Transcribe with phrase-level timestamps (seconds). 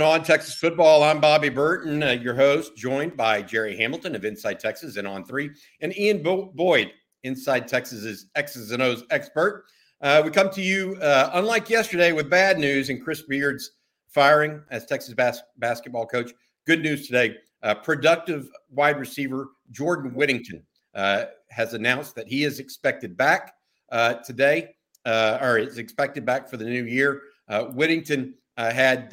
[0.00, 4.60] On Texas football, I'm Bobby Burton, uh, your host, joined by Jerry Hamilton of Inside
[4.60, 5.50] Texas and On Three,
[5.80, 6.92] and Ian Bo- Boyd,
[7.22, 9.64] Inside Texas's X's and O's expert.
[10.02, 13.70] Uh, we come to you, uh, unlike yesterday, with bad news and Chris Beard's
[14.08, 16.30] firing as Texas bas- basketball coach.
[16.66, 17.36] Good news today.
[17.62, 20.62] Uh, productive wide receiver Jordan Whittington
[20.94, 23.54] uh, has announced that he is expected back
[23.92, 24.74] uh, today,
[25.06, 27.22] or is expected back for the new year.
[27.48, 29.10] Whittington had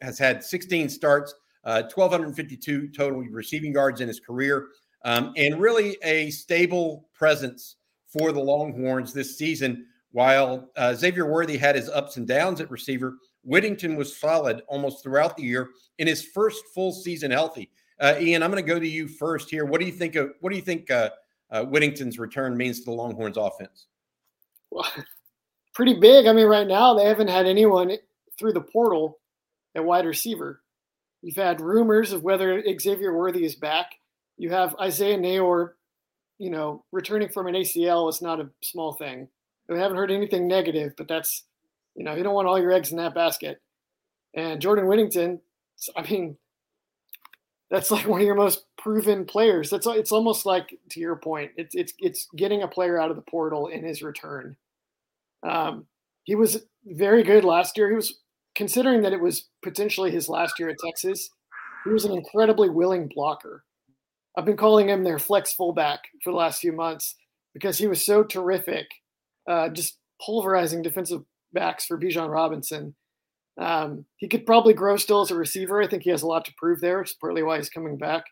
[0.00, 4.68] has had 16 starts, uh, 1,252 total receiving yards in his career,
[5.04, 9.86] um, and really a stable presence for the Longhorns this season.
[10.12, 15.02] While uh, Xavier Worthy had his ups and downs at receiver, Whittington was solid almost
[15.02, 17.70] throughout the year in his first full season healthy.
[18.00, 19.64] Uh, Ian, I'm going to go to you first here.
[19.64, 21.10] What do you think of what do you think uh,
[21.50, 23.86] uh, Whittington's return means to the Longhorns offense?
[24.70, 24.90] Well,
[25.74, 26.26] pretty big.
[26.26, 27.92] I mean, right now they haven't had anyone
[28.38, 29.18] through the portal
[29.76, 30.62] at wide receiver.
[31.22, 33.92] You've had rumors of whether Xavier Worthy is back.
[34.38, 35.72] You have Isaiah Neyor,
[36.38, 39.28] you know, returning from an ACL is not a small thing.
[39.68, 41.44] We haven't heard anything negative, but that's,
[41.94, 43.60] you know, you don't want all your eggs in that basket.
[44.34, 45.40] And Jordan Whittington,
[45.96, 46.36] I mean,
[47.70, 49.70] that's like one of your most proven players.
[49.70, 51.50] That's it's almost like to your point.
[51.56, 54.56] It's it's it's getting a player out of the portal in his return.
[55.42, 55.86] Um,
[56.22, 57.88] he was very good last year.
[57.88, 58.20] He was
[58.56, 61.28] considering that it was potentially his last year at Texas,
[61.84, 63.64] he was an incredibly willing blocker.
[64.36, 67.14] I've been calling him their flex fullback for the last few months
[67.54, 68.86] because he was so terrific,
[69.48, 72.94] uh, just pulverizing defensive backs for Bijan Robinson.
[73.58, 75.80] Um, he could probably grow still as a receiver.
[75.80, 77.00] I think he has a lot to prove there.
[77.00, 78.24] It's partly why he's coming back,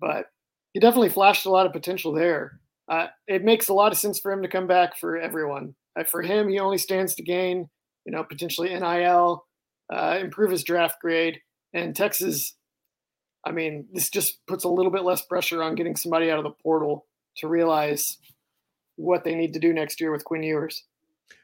[0.00, 0.26] but
[0.72, 2.60] he definitely flashed a lot of potential there.
[2.88, 5.74] Uh, it makes a lot of sense for him to come back for everyone.
[5.98, 7.68] Uh, for him, he only stands to gain,
[8.06, 9.44] you know, potentially NIL,
[9.92, 11.40] uh, improve his draft grade.
[11.72, 12.54] And Texas,
[13.44, 16.44] I mean, this just puts a little bit less pressure on getting somebody out of
[16.44, 17.06] the portal
[17.38, 18.18] to realize
[18.96, 20.84] what they need to do next year with Quinn Ewers.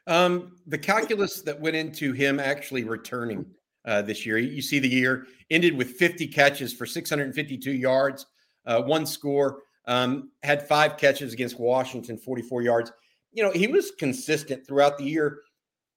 [0.07, 3.45] Um, the calculus that went into him actually returning
[3.85, 8.25] uh, this year, you see the year ended with 50 catches for 652 yards,
[8.65, 12.91] uh, one score, um, had five catches against Washington, 44 yards.
[13.33, 15.41] You know, he was consistent throughout the year.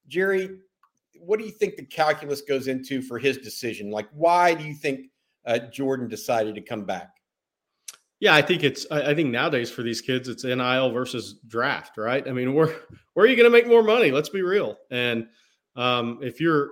[0.09, 0.59] Jerry,
[1.27, 3.91] what do you think the calculus goes into for his decision?
[3.91, 5.11] Like, why do you think
[5.47, 7.11] uh, Jordan decided to come back?
[8.21, 8.87] Yeah, I think it's.
[8.91, 12.27] I think nowadays for these kids, it's NIL versus draft, right?
[12.27, 12.75] I mean, where
[13.15, 14.11] where are you going to make more money?
[14.11, 14.77] Let's be real.
[14.91, 15.27] And
[15.77, 16.71] um, if you're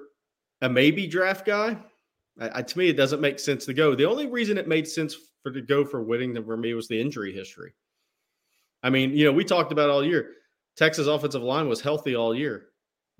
[0.62, 1.76] a maybe draft guy,
[2.40, 3.94] I, I, to me, it doesn't make sense to go.
[3.94, 7.00] The only reason it made sense for to go for Whittington for me was the
[7.00, 7.74] injury history.
[8.82, 10.30] I mean, you know, we talked about all year.
[10.76, 12.68] Texas offensive line was healthy all year.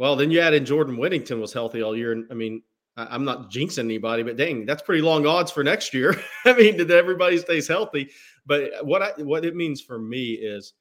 [0.03, 2.11] Well, then you add in Jordan Whittington was healthy all year.
[2.11, 2.61] And I mean,
[2.97, 6.21] I'm not jinxing anybody, but dang, that's pretty long odds for next year.
[6.45, 8.11] I mean, that everybody stays healthy.
[8.45, 10.73] But what I what it means for me is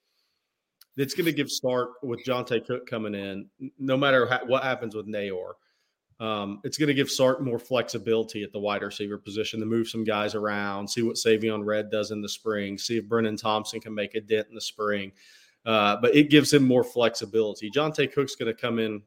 [0.97, 4.95] it's going to give Sark with Johntay Cook coming in, no matter how, what happens
[4.95, 5.51] with Neyor.
[6.19, 9.87] Um, it's going to give Sark more flexibility at the wide receiver position to move
[9.87, 13.81] some guys around, see what Savion Red does in the spring, see if Brennan Thompson
[13.81, 15.11] can make a dent in the spring.
[15.63, 17.69] Uh, but it gives him more flexibility.
[17.69, 19.03] Johntay Cook's going to come in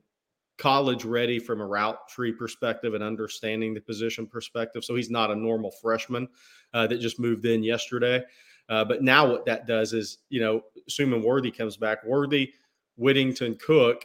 [0.58, 4.84] college ready from a route tree perspective and understanding the position perspective.
[4.84, 6.28] So he's not a normal freshman
[6.72, 8.22] uh, that just moved in yesterday.
[8.68, 12.52] Uh, but now what that does is, you know, assuming Worthy comes back, Worthy,
[12.96, 14.04] Whittington, Cook,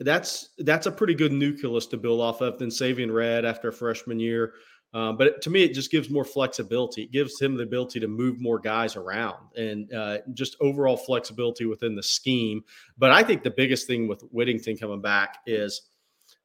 [0.00, 2.58] that's that's a pretty good nucleus to build off of.
[2.58, 4.54] Then Savion Red after a freshman year,
[4.96, 7.02] um, but to me, it just gives more flexibility.
[7.02, 11.66] It gives him the ability to move more guys around and uh, just overall flexibility
[11.66, 12.64] within the scheme.
[12.96, 15.82] But I think the biggest thing with Whittington coming back is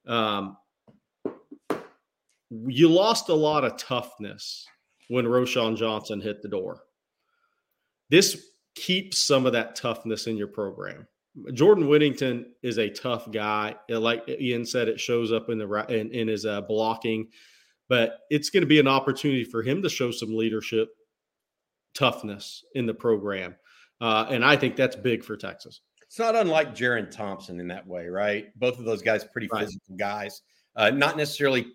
[0.05, 0.57] um,
[2.49, 4.67] you lost a lot of toughness
[5.07, 6.81] when Roschon Johnson hit the door.
[8.09, 11.07] This keeps some of that toughness in your program.
[11.53, 13.75] Jordan Whittington is a tough guy.
[13.87, 17.29] Like Ian said, it shows up in the in, in his uh, blocking
[17.91, 20.95] but it's going to be an opportunity for him to show some leadership
[21.93, 23.53] toughness in the program.
[23.99, 25.81] Uh, and I think that's big for Texas.
[26.03, 28.57] It's not unlike Jerrin Thompson in that way, right?
[28.57, 29.65] Both of those guys, pretty right.
[29.65, 30.41] physical guys,
[30.77, 31.67] uh, not necessarily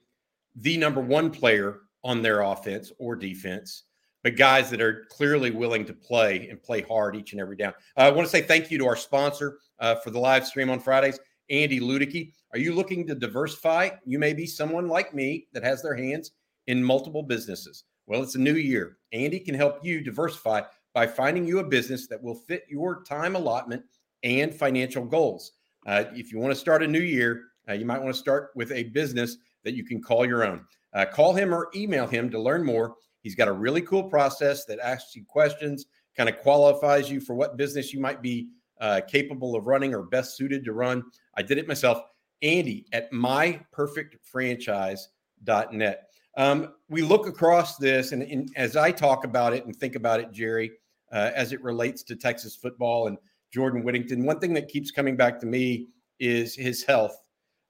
[0.54, 3.82] the number one player on their offense or defense,
[4.24, 7.74] but guys that are clearly willing to play and play hard each and every down.
[7.94, 10.70] Uh, I want to say thank you to our sponsor uh, for the live stream
[10.70, 12.32] on Fridays, Andy Ludicky.
[12.52, 13.90] Are you looking to diversify?
[14.04, 16.32] You may be someone like me that has their hands
[16.66, 17.84] in multiple businesses.
[18.06, 18.98] Well, it's a new year.
[19.12, 20.62] Andy can help you diversify
[20.94, 23.82] by finding you a business that will fit your time allotment
[24.22, 25.52] and financial goals.
[25.86, 28.50] Uh, if you want to start a new year, uh, you might want to start
[28.54, 30.64] with a business that you can call your own.
[30.94, 32.94] Uh, call him or email him to learn more.
[33.22, 37.34] He's got a really cool process that asks you questions, kind of qualifies you for
[37.34, 38.48] what business you might be
[38.80, 41.04] uh, capable of running or best suited to run.
[41.34, 42.02] I did it myself.
[42.42, 46.02] Andy at myperfectfranchise.net.
[46.38, 50.20] Um, we look across this, and, and, as I talk about it and think about
[50.20, 50.70] it, Jerry,
[51.10, 53.16] uh, as it relates to Texas football and
[53.52, 55.88] Jordan Whittington, one thing that keeps coming back to me
[56.20, 57.16] is his health.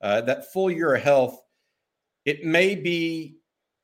[0.00, 1.40] Uh, that full year of health,
[2.24, 3.36] it may be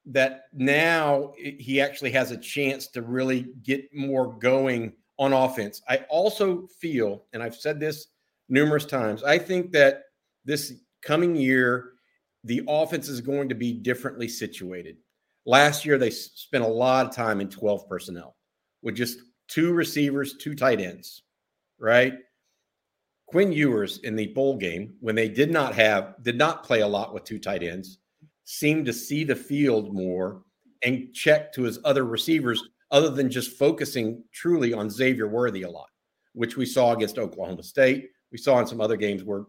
[0.07, 5.83] that now he actually has a chance to really get more going on offense.
[5.89, 8.09] I also feel, and I've said this
[8.49, 10.05] numerous times, I think that
[10.45, 11.93] this coming year,
[12.45, 14.97] the offense is going to be differently situated.
[15.47, 18.37] Last year, they spent a lot of time in 12 personnel
[18.83, 19.19] with just
[19.49, 21.23] two receivers, two tight ends,
[21.79, 22.15] right?
[23.27, 26.87] Quinn Ewers in the bowl game, when they did not have, did not play a
[26.87, 27.99] lot with two tight ends,
[28.45, 30.43] seemed to see the field more
[30.83, 35.71] and check to his other receivers other than just focusing truly on Xavier Worthy a
[35.71, 35.89] lot,
[36.35, 38.11] which we saw against Oklahoma State.
[38.31, 39.47] We saw in some other games where,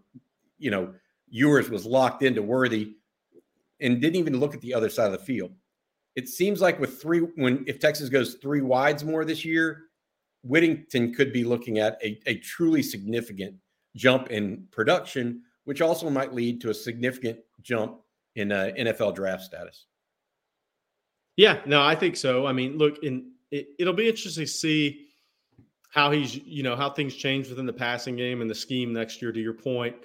[0.57, 0.93] you know,
[1.29, 2.95] Ewers was locked into Worthy
[3.81, 5.51] and didn't even look at the other side of the field.
[6.15, 9.85] It seems like with three, when if Texas goes three wides more this year,
[10.43, 13.55] Whittington could be looking at a, a truly significant
[13.95, 17.99] jump in production, which also might lead to a significant jump
[18.35, 19.85] in uh, NFL draft status.
[21.35, 22.45] Yeah, no, I think so.
[22.45, 25.05] I mean, look, in it, it'll be interesting to see
[25.91, 29.21] how he's, you know, how things change within the passing game and the scheme next
[29.21, 29.31] year.
[29.31, 29.95] To your point,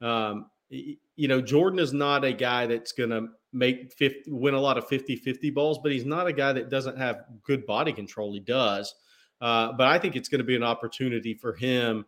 [0.00, 4.60] um, you know, Jordan is not a guy that's going to make 50, win a
[4.60, 7.92] lot of 50 50 balls, but he's not a guy that doesn't have good body
[7.92, 8.32] control.
[8.32, 8.94] He does.
[9.38, 12.06] Uh, but I think it's going to be an opportunity for him,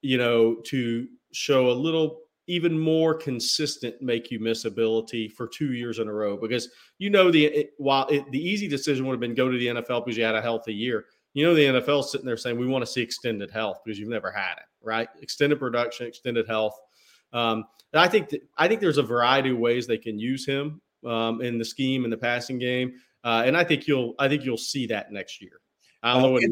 [0.00, 5.72] you know, to show a little even more consistent make you miss ability for two
[5.72, 6.68] years in a row because
[6.98, 9.68] you know the it, while it, the easy decision would have been go to the
[9.68, 11.04] NFL because you had a healthy year.
[11.32, 14.08] You know the NFL sitting there saying we want to see extended health because you've
[14.08, 15.08] never had it, right?
[15.22, 16.76] Extended production, extended health.
[17.32, 20.80] Um, I think that, I think there's a variety of ways they can use him
[21.06, 24.44] um, in the scheme in the passing game, uh, and I think you'll I think
[24.44, 25.60] you'll see that next year.
[26.02, 26.42] I don't know what.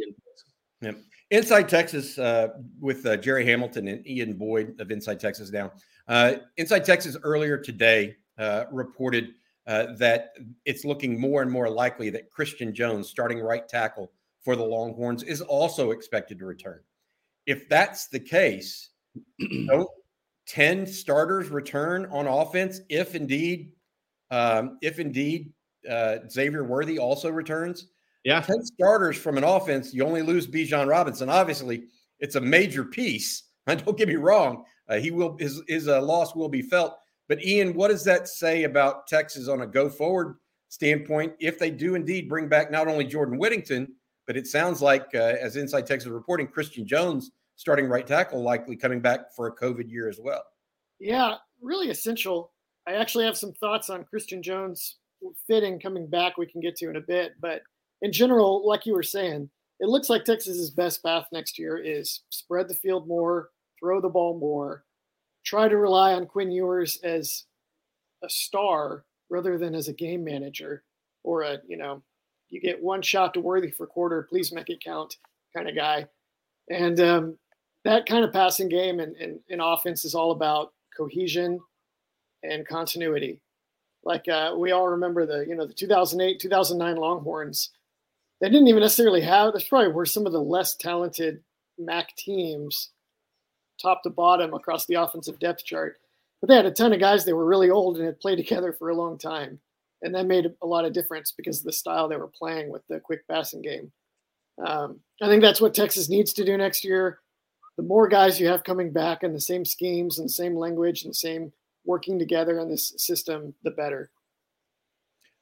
[0.81, 0.93] yeah.
[1.31, 2.49] Inside Texas uh,
[2.81, 5.73] with uh, Jerry Hamilton and Ian Boyd of Inside Texas now.
[6.07, 9.35] Uh, Inside Texas earlier today uh, reported
[9.67, 10.33] uh, that
[10.65, 14.11] it's looking more and more likely that Christian Jones, starting right tackle
[14.43, 16.81] for the Longhorns, is also expected to return.
[17.45, 18.91] If that's the case,
[19.67, 19.89] don't
[20.47, 23.73] 10 starters return on offense if indeed
[24.31, 25.53] um, if indeed
[25.89, 27.89] uh, Xavier Worthy also returns?
[28.29, 28.43] Yeah.
[28.43, 31.31] 10 starters from an offense, you only lose Bijan Robinson.
[31.31, 31.85] Obviously,
[32.21, 33.45] it's a major piece.
[33.67, 36.99] And don't get me wrong, uh, he will his his uh, loss will be felt.
[37.27, 40.37] But Ian, what does that say about Texas on a go forward
[40.69, 43.95] standpoint if they do indeed bring back not only Jordan Whittington,
[44.27, 48.77] but it sounds like uh, as Inside Texas reporting, Christian Jones starting right tackle likely
[48.77, 50.43] coming back for a COVID year as well.
[51.01, 52.53] Yeah, really essential.
[52.87, 54.97] I actually have some thoughts on Christian Jones
[55.47, 56.37] fitting coming back.
[56.37, 57.63] We can get to in a bit, but
[58.03, 62.23] in general, like you were saying, it looks like Texas's best path next year is
[62.31, 64.85] spread the field more, throw the ball more,
[65.45, 67.45] try to rely on Quinn Ewers as
[68.23, 70.83] a star rather than as a game manager
[71.23, 72.03] or a, you know,
[72.51, 75.17] you get one shot to worthy for quarter, please make it count
[75.55, 76.07] kind of guy.
[76.71, 77.39] And um,
[77.85, 81.61] that kind of passing game and, and, and, offense is all about cohesion
[82.43, 83.41] and continuity.
[84.05, 87.71] Like uh, we all remember the, you know, the 2008, 2009 Longhorns
[88.41, 89.53] they didn't even necessarily have.
[89.53, 91.43] That's probably were some of the less talented
[91.79, 92.91] Mack teams,
[93.81, 95.97] top to bottom across the offensive depth chart.
[96.41, 98.73] But they had a ton of guys that were really old and had played together
[98.73, 99.61] for a long time,
[100.03, 102.83] and that made a lot of difference because of the style they were playing with
[102.89, 103.91] the quick passing game.
[104.65, 107.21] Um, I think that's what Texas needs to do next year.
[107.77, 111.03] The more guys you have coming back in the same schemes and the same language
[111.03, 111.53] and the same
[111.85, 114.11] working together in this system, the better.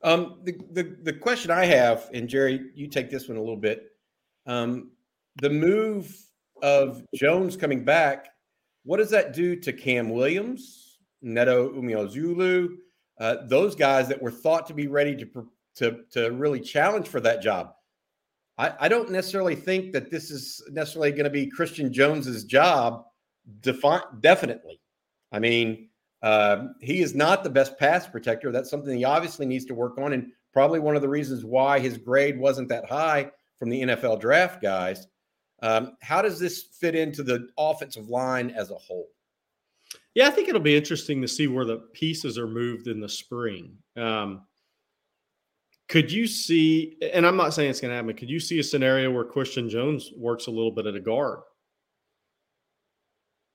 [0.07, 3.57] Um, the, the, the question I have, and Jerry, you take this one a little
[3.57, 3.91] bit.
[4.47, 4.93] Um,
[5.43, 6.17] the move
[6.63, 8.29] of Jones coming back,
[8.85, 12.69] what does that do to Cam Williams, Neto Umeozulu,
[13.19, 17.19] uh, those guys that were thought to be ready to, to, to really challenge for
[17.19, 17.73] that job?
[18.59, 23.07] I, I don't necessarily think that this is necessarily going to be Christian Jones's job.
[23.61, 24.81] Defi- definitely.
[25.33, 25.89] I mean,
[26.23, 28.51] uh, he is not the best pass protector.
[28.51, 31.79] That's something he obviously needs to work on, and probably one of the reasons why
[31.79, 35.07] his grade wasn't that high from the NFL draft guys.
[35.63, 39.09] Um, how does this fit into the offensive line as a whole?
[40.15, 43.09] Yeah, I think it'll be interesting to see where the pieces are moved in the
[43.09, 43.77] spring.
[43.97, 44.47] Um,
[45.89, 48.65] Could you see, and I'm not saying it's going to happen, could you see a
[48.65, 51.41] scenario where Christian Jones works a little bit at a guard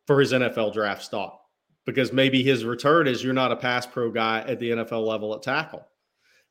[0.08, 1.41] for his NFL draft stock?
[1.86, 5.34] Because maybe his return is you're not a pass pro guy at the NFL level
[5.34, 5.88] at tackle.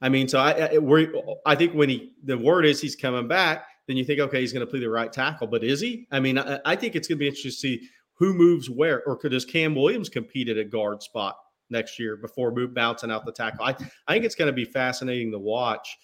[0.02, 1.06] I mean, so I, I,
[1.46, 4.52] I think when he, the word is he's coming back, then you think, okay, he's
[4.52, 5.46] going to play the right tackle.
[5.46, 6.06] But is he?
[6.10, 9.02] I mean, I, I think it's going to be interesting to see who moves where,
[9.04, 11.36] or could does Cam Williams compete at a guard spot
[11.70, 13.64] next year before move, bouncing out the tackle?
[13.64, 13.70] I,
[14.06, 15.96] I think it's going to be fascinating to watch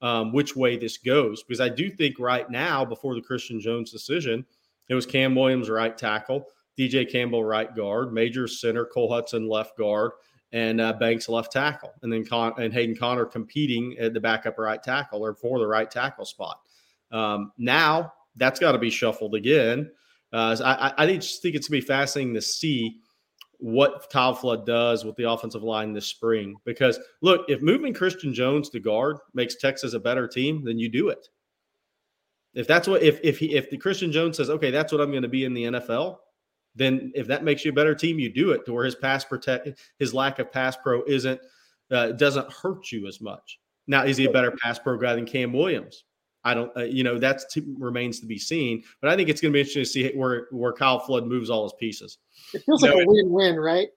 [0.00, 3.90] um, which way this goes because I do think right now, before the Christian Jones
[3.90, 4.44] decision,
[4.88, 6.46] it was Cam Williams right tackle,
[6.78, 10.12] DJ Campbell right guard, Major center, Cole Hudson left guard,
[10.52, 14.58] and uh, Banks left tackle, and then Con- and Hayden Conner competing at the backup
[14.58, 16.60] right tackle or for the right tackle spot.
[17.10, 19.90] Um, now that's got to be shuffled again.
[20.32, 23.00] Uh, I, I just think it's going to be fascinating to see
[23.58, 26.56] what Kyle Flood does with the offensive line this spring.
[26.64, 30.88] Because look, if moving Christian Jones to guard makes Texas a better team, then you
[30.88, 31.28] do it.
[32.54, 35.10] If that's what if if he if the Christian Jones says, okay, that's what I'm
[35.10, 36.18] going to be in the NFL,
[36.78, 39.24] then if that makes you a better team, you do it to where his pass
[39.24, 39.68] protect
[39.98, 41.40] his lack of pass pro isn't
[41.90, 43.58] uh, doesn't hurt you as much.
[43.86, 46.04] Now, is he a better pass pro guy than Cam Williams?
[46.44, 47.42] I don't, uh, you know, that
[47.78, 48.84] remains to be seen.
[49.00, 51.50] But I think it's going to be interesting to see where where Kyle Flood moves
[51.50, 52.18] all his pieces.
[52.54, 53.88] It feels like a win-win, right?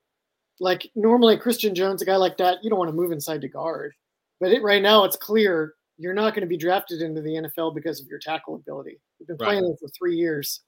[0.60, 3.48] Like normally Christian Jones, a guy like that, you don't want to move inside to
[3.48, 3.94] guard.
[4.40, 7.74] But it, right now, it's clear you're not going to be drafted into the NFL
[7.74, 8.98] because of your tackle ability.
[9.18, 9.70] You've been playing right.
[9.70, 10.62] it for three years.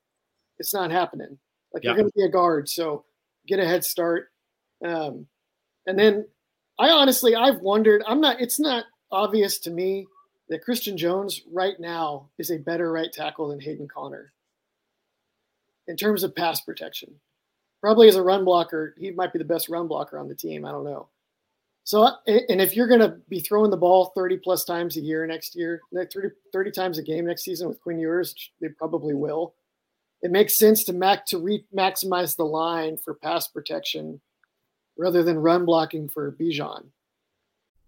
[0.58, 1.38] It's not happening.
[1.74, 3.04] Like you're going to be a guard, so
[3.48, 4.28] get a head start.
[4.84, 5.26] Um,
[5.86, 6.26] and then
[6.78, 8.02] I honestly, I've wondered.
[8.06, 8.40] I'm not.
[8.40, 10.06] It's not obvious to me
[10.48, 14.32] that Christian Jones right now is a better right tackle than Hayden Conner
[15.88, 17.12] in terms of pass protection.
[17.80, 20.64] Probably as a run blocker, he might be the best run blocker on the team.
[20.64, 21.08] I don't know.
[21.84, 25.26] So, and if you're going to be throwing the ball 30 plus times a year
[25.26, 29.54] next year, 30, 30 times a game next season with Quinn Ewers, they probably will.
[30.24, 34.22] It makes sense to mac to re- maximize the line for pass protection
[34.96, 36.86] rather than run blocking for Bijan.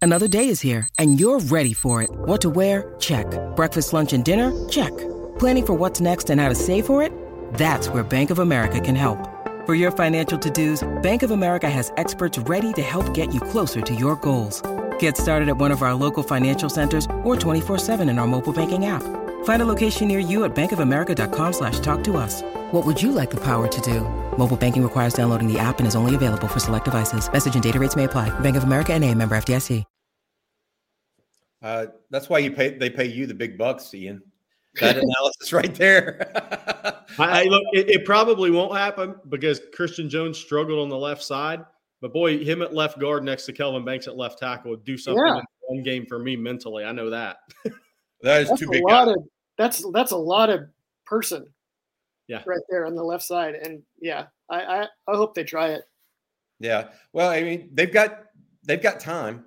[0.03, 2.11] Another day is here, and you're ready for it.
[2.11, 2.93] What to wear?
[2.99, 3.25] Check.
[3.55, 4.51] Breakfast, lunch, and dinner?
[4.69, 4.95] Check.
[5.39, 7.11] Planning for what's next and how to save for it?
[7.55, 9.17] That's where Bank of America can help.
[9.65, 13.81] For your financial to-dos, Bank of America has experts ready to help get you closer
[13.81, 14.61] to your goals.
[14.99, 18.85] Get started at one of our local financial centers or 24-7 in our mobile banking
[18.85, 19.03] app.
[19.47, 22.41] Find a location near you at bankofamerica.com slash talk to us.
[22.71, 24.01] What would you like the power to do?
[24.37, 27.31] Mobile banking requires downloading the app and is only available for select devices.
[27.31, 28.27] Message and data rates may apply.
[28.41, 29.85] Bank of America and a member FDIC.
[31.61, 32.77] Uh, that's why you pay.
[32.77, 34.21] They pay you the big bucks, Ian.
[34.81, 36.29] That analysis right there.
[37.17, 41.63] I, look, it, it, probably won't happen because Christian Jones struggled on the left side.
[42.01, 44.97] But boy, him at left guard next to Kelvin Banks at left tackle would do
[44.97, 45.37] something yeah.
[45.37, 46.83] in one game for me mentally.
[46.83, 47.37] I know that.
[48.23, 48.83] that is that's too big.
[48.83, 49.15] A lot of,
[49.57, 50.67] that's that's a lot of
[51.05, 51.47] person.
[52.27, 52.43] Yeah.
[52.45, 55.83] Right there on the left side and yeah I, I i hope they try it.
[56.59, 58.25] Yeah well i mean they've got
[58.63, 59.45] they've got time.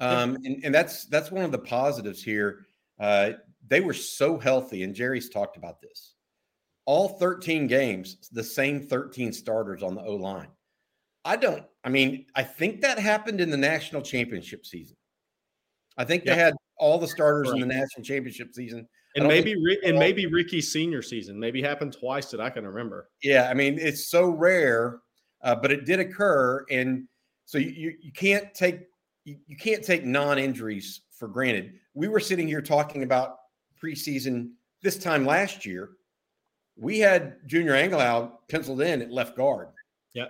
[0.00, 2.66] Um and, and that's that's one of the positives here.
[2.98, 3.32] Uh
[3.66, 6.14] they were so healthy and jerry's talked about this.
[6.86, 10.48] All 13 games the same 13 starters on the o line
[11.24, 14.96] i don't i mean i think that happened in the national championship season.
[15.96, 17.60] I think they had all the starters right.
[17.60, 22.30] in the national championship season and maybe and maybe Ricky's senior season maybe happened twice
[22.30, 23.08] that I can remember.
[23.22, 25.00] Yeah, I mean it's so rare,
[25.42, 27.06] uh, but it did occur, and
[27.44, 28.82] so you you, you can't take
[29.24, 31.74] you, you can't take non-injuries for granted.
[31.94, 33.36] We were sitting here talking about
[33.82, 34.50] preseason
[34.82, 35.90] this time last year.
[36.76, 39.68] We had Junior Angilau penciled in at left guard.
[40.14, 40.26] Yeah,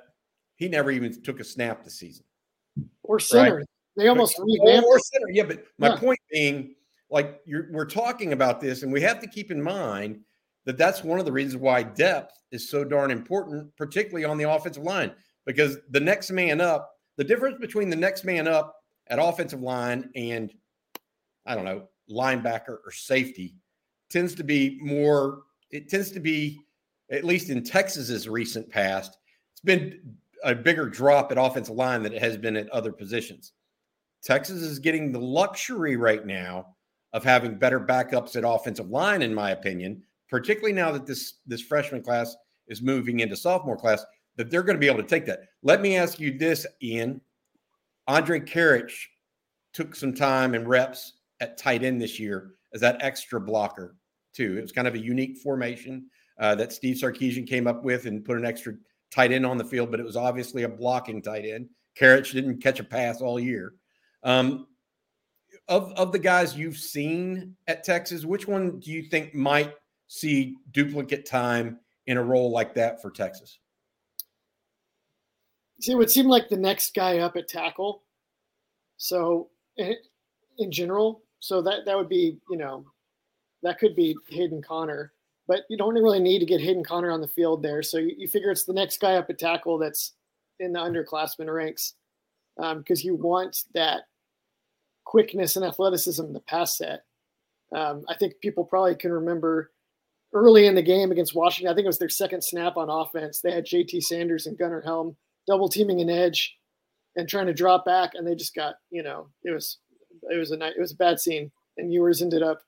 [0.56, 2.24] he never even took a snap this season.
[3.02, 3.56] Or center.
[3.56, 3.66] Right?
[3.96, 4.86] They almost but, revamped.
[4.86, 5.26] Or center.
[5.30, 5.96] Yeah, but my yeah.
[5.96, 6.74] point being
[7.10, 10.20] like we're talking about this, and we have to keep in mind
[10.64, 14.48] that that's one of the reasons why depth is so darn important, particularly on the
[14.48, 15.12] offensive line,
[15.46, 18.76] because the next man up, the difference between the next man up
[19.08, 20.52] at offensive line and
[21.46, 23.54] I don't know, linebacker or safety
[24.10, 26.60] tends to be more, it tends to be,
[27.10, 29.16] at least in Texas's recent past,
[29.52, 33.52] it's been a bigger drop at offensive line than it has been at other positions.
[34.22, 36.76] Texas is getting the luxury right now
[37.12, 41.62] of having better backups at offensive line, in my opinion, particularly now that this this
[41.62, 42.36] freshman class
[42.68, 44.04] is moving into sophomore class,
[44.36, 45.40] that they're going to be able to take that.
[45.62, 47.20] Let me ask you this, Ian.
[48.06, 48.92] Andre Karic
[49.72, 53.96] took some time and reps at tight end this year as that extra blocker,
[54.32, 54.56] too.
[54.58, 56.06] It was kind of a unique formation
[56.38, 58.74] uh, that Steve Sarkisian came up with and put an extra
[59.10, 61.68] tight end on the field, but it was obviously a blocking tight end.
[61.98, 63.74] Karic didn't catch a pass all year.
[64.22, 64.66] Um,
[65.68, 69.74] of of the guys you've seen at Texas, which one do you think might
[70.08, 73.58] see duplicate time in a role like that for Texas?
[75.80, 78.02] See, it would seem like the next guy up at tackle.
[78.96, 79.94] So, in,
[80.58, 82.84] in general, so that that would be you know,
[83.62, 85.12] that could be Hayden Conner,
[85.46, 87.82] but you don't really need to get Hayden Conner on the field there.
[87.82, 90.12] So you, you figure it's the next guy up at tackle that's
[90.58, 91.94] in the underclassmen ranks
[92.56, 94.02] because um, you want that
[95.10, 97.02] quickness and athleticism in the pass set.
[97.74, 99.72] Um, I think people probably can remember
[100.32, 101.72] early in the game against Washington.
[101.72, 103.40] I think it was their second snap on offense.
[103.40, 105.16] They had JT Sanders and Gunnar Helm
[105.48, 106.56] double teaming an edge
[107.16, 109.78] and trying to drop back, and they just got you know it was
[110.30, 112.62] it was a night it was a bad scene, and Ewers ended up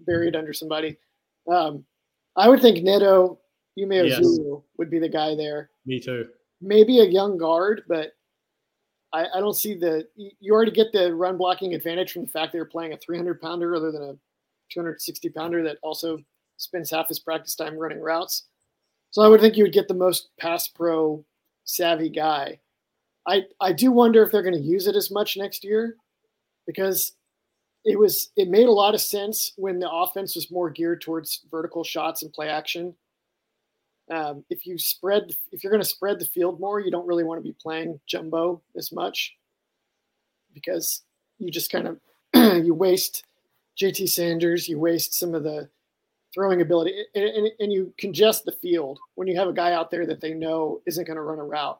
[0.00, 0.98] buried under somebody.
[1.48, 1.84] Um,
[2.34, 3.38] I would think Neto
[3.78, 4.62] Umeozulu yes.
[4.78, 5.70] would be the guy there.
[5.86, 6.26] Me too.
[6.60, 8.14] Maybe a young guard, but
[9.14, 10.06] I, I, don't see the.
[10.16, 13.70] You already get the run blocking advantage from the fact they're playing a 300 pounder
[13.70, 14.16] rather than a
[14.72, 16.18] 260 pounder that also
[16.56, 18.44] spends half his practice time running routes.
[19.10, 21.24] So I would think you would get the most pass pro
[21.64, 22.58] savvy guy.
[23.26, 25.96] I I do wonder if they're going to use it as much next year
[26.66, 27.12] because
[27.84, 31.42] it was it made a lot of sense when the offense was more geared towards
[31.50, 32.94] vertical shots and play action.
[34.10, 37.24] Um, if you spread if you're going to spread the field more, you don't really
[37.24, 39.34] want to be playing jumbo as much
[40.52, 41.02] because
[41.38, 41.98] you just kind of
[42.64, 43.24] you waste
[43.80, 45.68] JT Sanders, you waste some of the
[46.32, 49.90] throwing ability, and, and, and, you congest the field when you have a guy out
[49.90, 51.78] there that they know isn't going to run a route.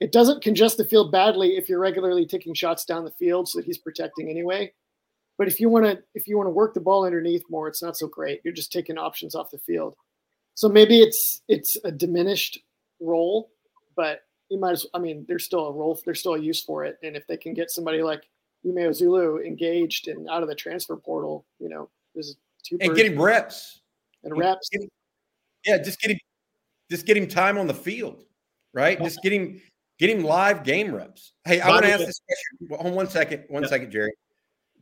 [0.00, 3.58] It doesn't congest the field badly if you're regularly taking shots down the field so
[3.58, 4.72] that he's protecting anyway.
[5.38, 7.82] But if you want to if you want to work the ball underneath more, it's
[7.82, 8.40] not so great.
[8.44, 9.94] You're just taking options off the field.
[10.54, 12.58] So maybe it's it's a diminished
[13.00, 13.50] role,
[13.96, 16.84] but you might as I mean, there's still a role, there's still a use for
[16.84, 16.98] it.
[17.02, 18.28] And if they can get somebody like
[18.66, 23.80] Umeozulu engaged and out of the transfer portal, you know, there's two and getting reps
[24.24, 24.68] and reps.
[25.64, 26.18] yeah, just getting
[26.92, 28.24] just get him time on the field,
[28.74, 29.02] right?
[29.02, 29.60] Just get him,
[29.98, 31.32] get him live game reps.
[31.44, 32.76] Hey, I want to ask this question.
[32.76, 33.68] Hold on one second, one yeah.
[33.70, 34.12] second, Jerry.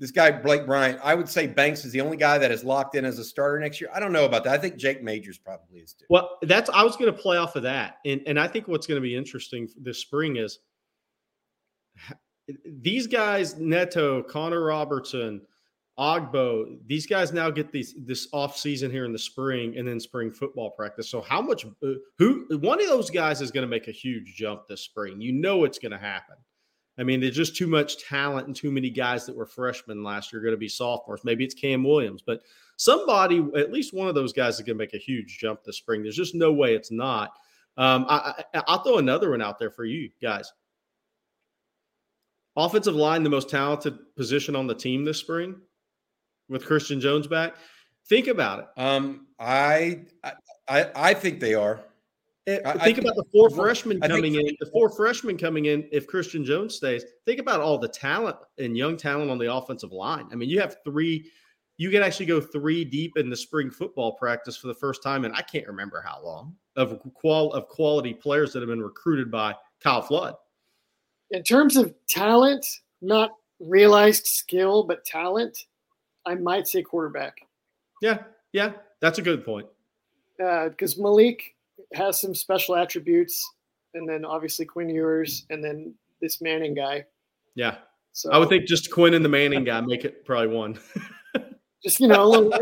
[0.01, 2.97] This guy Blake Bryant, I would say Banks is the only guy that is locked
[2.97, 3.91] in as a starter next year.
[3.95, 4.55] I don't know about that.
[4.55, 6.07] I think Jake Majors probably is too.
[6.09, 8.87] Well, that's I was going to play off of that, and and I think what's
[8.87, 10.59] going to be interesting this spring is
[12.65, 15.43] these guys, Neto, Connor Robertson,
[15.99, 20.01] Ogbo, these guys now get these this off season here in the spring and then
[20.01, 21.11] spring football practice.
[21.11, 24.35] So how much uh, who one of those guys is going to make a huge
[24.35, 25.21] jump this spring?
[25.21, 26.37] You know it's going to happen.
[26.98, 30.33] I mean, there's just too much talent and too many guys that were freshmen last
[30.33, 31.24] year going to be sophomores.
[31.24, 32.42] Maybe it's Cam Williams, but
[32.76, 35.79] somebody, at least one of those guys, is going to make a huge jump this
[35.79, 36.03] spring.
[36.03, 37.33] There's just no way it's not.
[37.76, 40.53] Um, I, will throw another one out there for you guys.
[42.57, 45.57] Offensive line, the most talented position on the team this spring
[46.48, 47.55] with Christian Jones back.
[48.09, 48.66] Think about it.
[48.76, 50.00] Um, I,
[50.68, 51.81] I I think they are.
[52.51, 54.57] Eh, I, think I, about the four freshmen coming in.
[54.59, 55.89] The four freshmen coming in.
[55.93, 59.93] If Christian Jones stays, think about all the talent and young talent on the offensive
[59.93, 60.27] line.
[60.33, 61.31] I mean, you have three.
[61.77, 65.25] You can actually go three deep in the spring football practice for the first time,
[65.25, 69.31] and I can't remember how long of qual of quality players that have been recruited
[69.31, 70.35] by Kyle Flood.
[71.31, 72.67] In terms of talent,
[73.01, 75.67] not realized skill, but talent,
[76.27, 77.47] I might say quarterback.
[78.03, 79.67] Yeah, yeah, that's a good point.
[80.37, 81.41] Because uh, Maalik
[81.94, 83.42] has some special attributes,
[83.94, 87.05] and then obviously Quinn Ewers, and then this Manning guy.
[87.55, 87.76] Yeah.
[88.12, 90.79] So I would think just Quinn and the Manning guy make it probably one.
[91.85, 92.53] just you know, a little.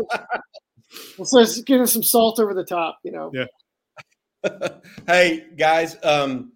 [1.23, 3.31] so just giving some salt over the top, you know.
[3.33, 3.45] Yeah.
[5.07, 6.53] hey guys, um,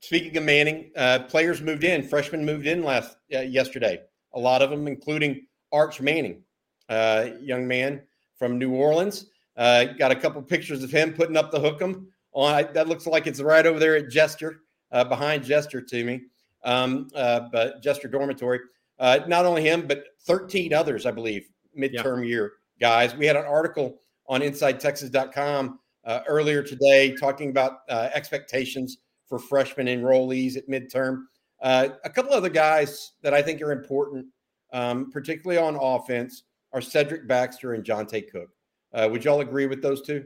[0.00, 2.06] speaking of Manning, uh, players moved in.
[2.06, 4.00] Freshmen moved in last uh, yesterday.
[4.34, 6.42] A lot of them, including Arch Manning,
[6.88, 8.02] uh, young man
[8.38, 9.26] from New Orleans.
[9.56, 12.68] Uh, got a couple pictures of him putting up the hook'em on.
[12.72, 14.60] That looks like it's right over there at Jester,
[14.92, 16.22] uh, behind Jester to me,
[16.64, 18.60] um, uh, but Jester Dormitory.
[18.98, 22.28] Uh, not only him, but 13 others, I believe, midterm yeah.
[22.28, 23.14] year guys.
[23.16, 29.86] We had an article on InsideTexas.com uh, earlier today talking about uh, expectations for freshman
[29.86, 31.24] enrollees at midterm.
[31.62, 34.26] a couple other guys that I think are important
[34.74, 36.42] um, particularly on offense,
[36.72, 38.50] are Cedric Baxter and Johntay Cook.
[38.92, 40.24] Uh, would y'all agree with those two?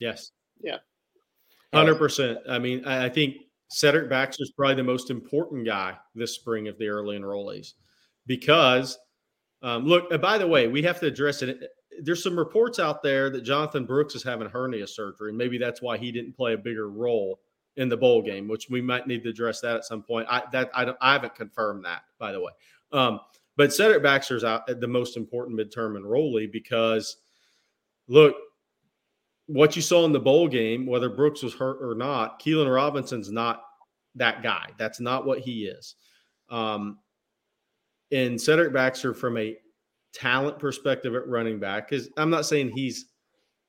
[0.00, 0.32] Yes.
[0.60, 0.78] Yeah.
[1.74, 2.38] Hundred percent.
[2.48, 3.36] I mean, I think
[3.68, 7.74] Cedric Baxter is probably the most important guy this spring of the early enrollees
[8.26, 8.96] because,
[9.62, 10.10] um, look.
[10.10, 11.58] Uh, by the way, we have to address it.
[12.02, 15.82] There's some reports out there that Jonathan Brooks is having hernia surgery, and maybe that's
[15.82, 17.40] why he didn't play a bigger role
[17.76, 20.26] in the bowl game, which we might need to address that at some point.
[20.30, 22.52] I that I don't I haven't confirmed that, by the way.
[22.92, 23.20] Um,
[23.56, 27.16] But Cedric Baxter's out the most important midterm enrollee because
[28.08, 28.36] look,
[29.46, 33.30] what you saw in the bowl game, whether Brooks was hurt or not, Keilan Robinson's
[33.30, 33.62] not
[34.16, 34.70] that guy.
[34.76, 35.94] That's not what he is.
[36.50, 36.98] Um,
[38.12, 39.56] and Cedric Baxter, from a
[40.12, 43.06] talent perspective at running back, because I'm not saying he's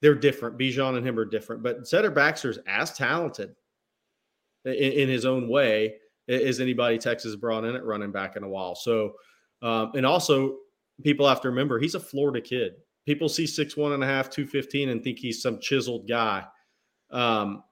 [0.01, 0.57] they're different.
[0.57, 3.55] Bijan and him are different, but Cedric Baxter's as talented
[4.65, 5.95] in, in, his own way
[6.27, 8.75] as anybody Texas brought in at running back in a while.
[8.75, 9.13] So,
[9.63, 10.57] um, and also
[11.03, 12.73] people have to remember he's a Florida kid
[13.07, 16.45] people see six one and a half, two fifteen, and think he's some chiseled guy.
[17.09, 17.63] Um,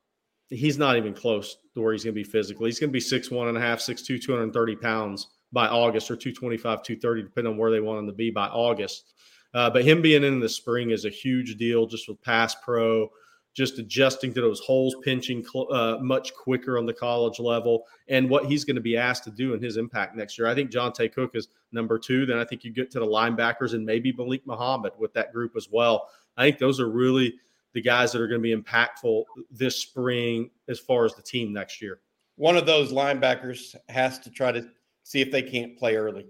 [0.49, 2.69] he's not even close to where he's going to be physically.
[2.69, 6.09] He's going to be six one and a half, six two, 230 pounds by August,
[6.09, 9.13] or 225, 230, depending on where they want him to be by August.
[9.53, 13.09] Uh, but him being in the spring is a huge deal just with pass pro,
[13.55, 18.29] just adjusting to those holes, pinching cl- uh, much quicker on the college level, and
[18.29, 20.47] what he's going to be asked to do in his impact next year.
[20.47, 22.25] I think Johntay Cook is number two.
[22.25, 25.53] Then I think you get to the linebackers and maybe Malik Muhammad with that group
[25.55, 26.09] as well.
[26.35, 27.35] I think those are really
[27.73, 31.53] the guys that are going to be impactful this spring as far as the team
[31.53, 32.01] next year.
[32.35, 34.67] One of those linebackers has to try to
[35.03, 36.27] see if they can't play early.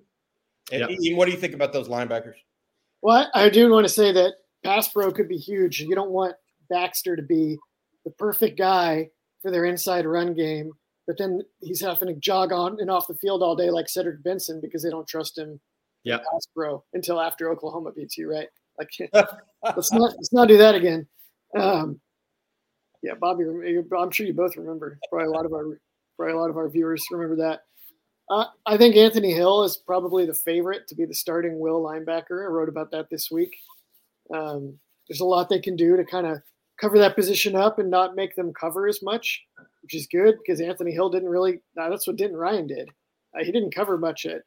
[0.72, 0.92] And yep.
[0.92, 2.36] Ian, what do you think about those linebackers?
[3.02, 4.34] Well, I do want to say that
[4.64, 5.80] pass pro could be huge.
[5.80, 6.36] You don't want
[6.70, 7.58] Baxter to be
[8.04, 9.10] the perfect guy
[9.42, 10.72] for their inside run game,
[11.08, 14.24] but then he's having to jog on and off the field all day like Cedric
[14.24, 15.60] Benson because they don't trust him.
[16.04, 16.20] Yeah,
[16.56, 18.48] pro until after Oklahoma beats you, right?
[18.78, 18.90] Like,
[19.64, 21.08] let's not let's not do that again.
[21.58, 22.00] Um,
[23.02, 25.00] yeah, Bobby, I'm sure you both remember.
[25.10, 25.80] Probably a lot of our
[26.18, 27.62] probably a lot of our viewers remember that.
[28.30, 32.44] Uh, I think Anthony Hill is probably the favorite to be the starting will linebacker.
[32.44, 33.56] I wrote about that this week.
[34.34, 36.42] Um, there's a lot they can do to kind of
[36.80, 39.44] cover that position up and not make them cover as much,
[39.82, 41.62] which is good because Anthony Hill didn't really.
[41.80, 42.90] Uh, that's what Denton Ryan did.
[43.34, 44.42] Uh, he didn't cover much at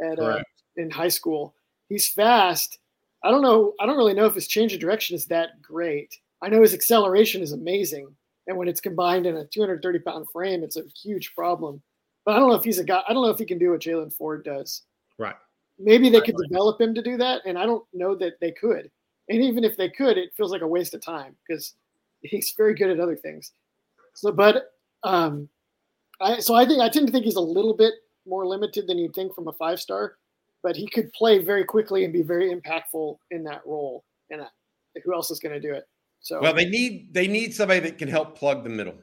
[0.00, 0.42] at uh,
[0.76, 1.54] in high school.
[1.88, 2.78] He's fast.
[3.24, 3.74] I don't know.
[3.80, 6.14] I don't really know if his change of direction is that great.
[6.40, 8.08] I know his acceleration is amazing,
[8.46, 11.82] and when it's combined in a 230 pound frame, it's a huge problem.
[12.24, 13.02] But I don't know if he's a guy.
[13.08, 14.82] I don't know if he can do what Jaylan Ford does.
[15.18, 15.34] Right.
[15.78, 18.90] Maybe they could develop him to do that, and I don't know that they could.
[19.28, 21.74] And even if they could, it feels like a waste of time because
[22.22, 23.52] he's very good at other things.
[24.14, 24.72] So, but
[25.04, 25.48] um,
[26.20, 27.94] I so I think I tend to think he's a little bit
[28.26, 30.16] more limited than you'd think from a five star,
[30.62, 34.04] but he could play very quickly and be very impactful in that role.
[34.30, 34.46] And uh,
[35.04, 35.86] who else is going to do it?
[36.20, 38.94] So well, they need they need somebody that can help plug the middle.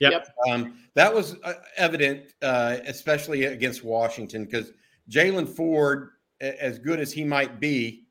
[0.00, 0.12] Yep.
[0.12, 0.34] yep.
[0.50, 4.72] Um, that was uh, evident, uh, especially against Washington, because
[5.10, 6.10] Jaylan Ford,
[6.40, 8.03] as good as he might be,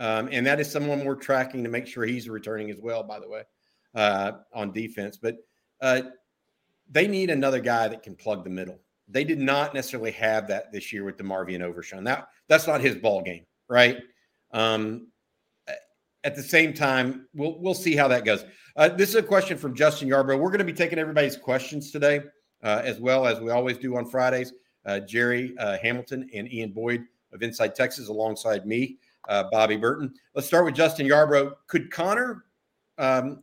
[0.00, 3.20] um, and that is someone we're tracking to make sure he's returning as well, by
[3.20, 3.42] the way,
[3.94, 5.18] uh, on defense.
[5.18, 5.36] But
[5.80, 6.02] uh,
[6.90, 8.80] they need another guy that can plug the middle.
[9.08, 12.04] They did not necessarily have that this year with DeMarvion Overshown.
[12.04, 13.98] That that's not his ball game, right?
[14.52, 15.08] Um,
[16.24, 18.44] at the same time, we'll we'll see how that goes.
[18.76, 20.38] Uh, this is a question from Justin Yarbrough.
[20.38, 22.20] We're going to be taking everybody's questions today,
[22.62, 24.52] uh, as well as we always do on Fridays.
[24.86, 30.12] Uh, Jerry uh, Hamilton and Ian Boyd of Inside Texas, alongside me uh, Bobby Burton.
[30.34, 31.54] Let's start with Justin Yarbrough.
[31.66, 32.44] Could Connor,
[32.98, 33.42] um,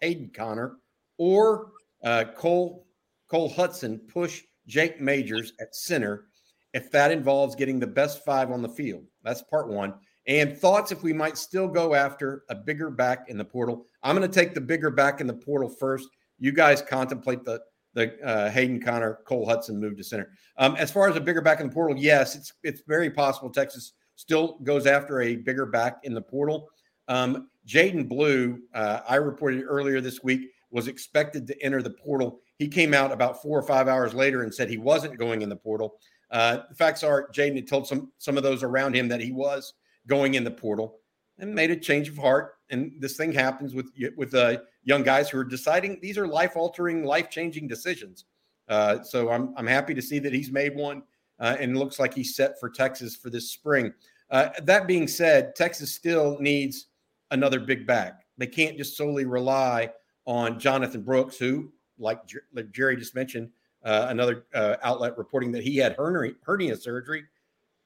[0.00, 0.76] Hayden Conner,
[1.18, 1.72] or
[2.04, 2.86] uh, Cole
[3.28, 6.26] Cole Hudson push Jake Majors at center
[6.72, 9.04] if that involves getting the best five on the field?
[9.22, 9.94] That's part one.
[10.26, 13.86] And thoughts if we might still go after a bigger back in the portal.
[14.02, 16.08] I'm going to take the bigger back in the portal first.
[16.38, 17.60] You guys contemplate the
[17.94, 20.30] the uh, Hayden Conner Cole Hudson move to center.
[20.56, 23.50] Um, as far as a bigger back in the portal, yes, it's it's very possible
[23.50, 26.68] Texas still goes after a bigger back in the portal.
[27.08, 32.40] Um, Jaydon Blue, uh, I reported earlier this week, was expected to enter the portal.
[32.58, 35.48] He came out about four or five hours later and said he wasn't going in
[35.48, 35.94] the portal.
[36.30, 39.32] Uh, the facts are, Jaydon had told some some of those around him that he
[39.32, 39.72] was
[40.06, 40.98] going in the portal
[41.38, 42.56] and made a change of heart.
[42.68, 46.56] And this thing happens with with uh, young guys who are deciding these are life
[46.56, 48.26] altering, life changing decisions.
[48.68, 51.02] Uh, so I'm I'm happy to see that he's made one
[51.40, 53.92] uh, and looks like he's set for Texas for this spring.
[54.30, 56.86] Uh, that being said, Texas still needs
[57.30, 58.24] another big back.
[58.38, 59.90] They can't just solely rely
[60.26, 62.20] on Jonathan Brooks, who, like,
[62.54, 63.50] like Jerry just mentioned,
[63.84, 67.24] uh, another uh, outlet reporting that he had hernia, hernia surgery,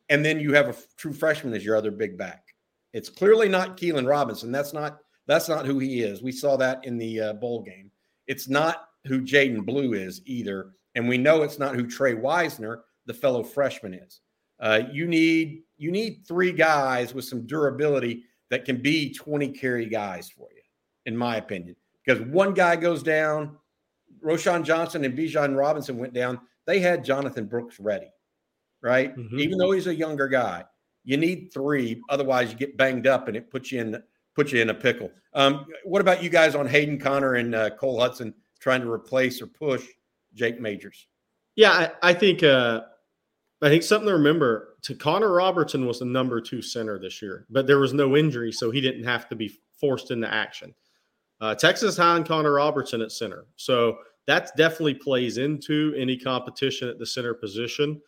[0.09, 2.54] and then you have a true freshman as your other big back.
[2.92, 4.52] It's clearly not Keilan Robinson.
[4.52, 6.22] That's not that's not who he is.
[6.22, 7.90] We saw that in the uh, bowl game.
[8.26, 12.85] It's not who Jaydon Blue is either, and we know it's not who Trey Wisner,
[13.07, 14.20] the fellow freshman, is.
[14.61, 19.87] Uh, you need you need three guys with some durability that can be 20 carry
[19.87, 20.62] guys for you,
[21.06, 21.76] in my opinion.
[22.04, 23.56] Because one guy goes down,
[24.24, 26.40] Roschon Johnson and Bijan Robinson went down.
[26.66, 28.12] They had Jonathan Brooks ready,
[28.82, 29.16] right?
[29.16, 29.38] Mm-hmm.
[29.38, 30.64] Even though he's a younger guy,
[31.04, 32.02] you need three.
[32.08, 34.02] Otherwise, you get banged up and it puts you in
[34.34, 35.10] puts you in a pickle.
[35.34, 39.40] Um, what about you guys on Hayden Conner and uh, Cole Hudson trying to replace
[39.40, 39.87] or push
[40.34, 41.06] Jake Majors?
[41.54, 42.82] Yeah, I, I think uh,
[43.64, 44.77] I think something to remember.
[44.83, 48.53] To Connor Robertson was the number two center this year, but there was no injury,
[48.53, 50.74] so he didn't have to be forced into action.
[51.40, 53.96] Uh, Texas high on Connor Robertson at center, so
[54.27, 58.00] that definitely plays into any competition at the center position.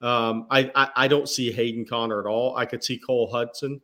[0.00, 2.56] Um, I, I, I don't see Hayden Conner at all.
[2.56, 3.80] I could see Cole Hudson,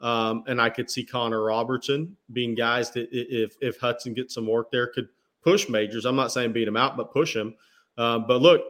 [0.00, 4.46] um, and I could see Connor Robertson being guys that if if Hudson gets some
[4.46, 5.08] work there could
[5.42, 6.06] push majors.
[6.06, 7.54] I'm not saying beat him out, but push him.
[7.98, 8.62] Uh, but look,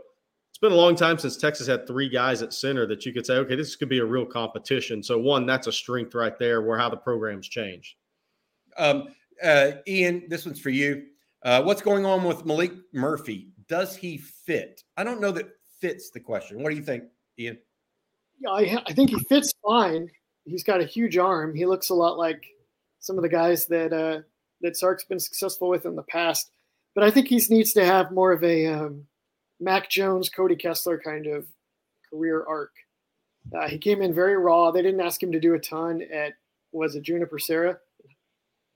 [0.61, 3.35] been a long time since Texas had three guys at center that you could say,
[3.37, 5.03] okay, this could be a real competition.
[5.03, 7.97] So one, that's a strength right there, where how the program's changed.
[8.77, 9.09] Um,
[9.43, 11.07] uh, Ian, this one's for you.
[11.43, 13.49] Uh, what's going on with Maalik Murphy?
[13.69, 14.83] Does he fit?
[14.97, 15.49] I don't know that
[15.81, 16.63] fits the question.
[16.63, 17.05] What do you think,
[17.39, 17.59] Ian?
[18.41, 20.11] Yeah, I, I think he fits fine.
[20.45, 21.55] He's got a huge arm.
[21.55, 22.45] He looks a lot like
[22.99, 24.21] some of the guys that uh,
[24.61, 26.51] that Sark's been successful with in the past.
[26.95, 29.07] But I think he needs to have more of a um,
[29.61, 31.47] Mac Jones, Cody Kessler kind of
[32.11, 32.73] career arc.
[33.55, 34.71] Uh, he came in very raw.
[34.71, 36.35] They didn't ask him to do a ton at
[36.73, 37.79] was it Juniper Serra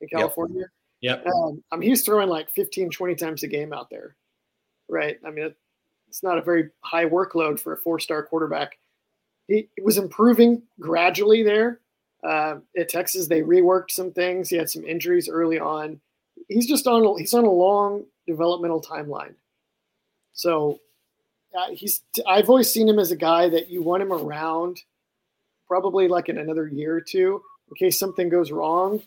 [0.00, 0.66] in California.
[1.00, 1.26] Yep.
[1.26, 4.16] Um, I mean, he's throwing like 15, 20 times a game out there,
[4.88, 5.18] right?
[5.24, 5.54] I mean,
[6.08, 8.78] it's not a very high workload for a four-star quarterback.
[9.48, 11.80] He was improving gradually there.
[12.26, 14.48] Uh, at Texas, they reworked some things.
[14.48, 16.00] He had some injuries early on.
[16.48, 17.04] He's just on.
[17.04, 19.34] A, he's on a long developmental timeline.
[20.34, 20.80] So
[21.56, 22.02] uh, he's.
[22.26, 24.82] I've always seen him as a guy that you want him around,
[25.66, 29.00] probably like in another year or two, in case something goes wrong,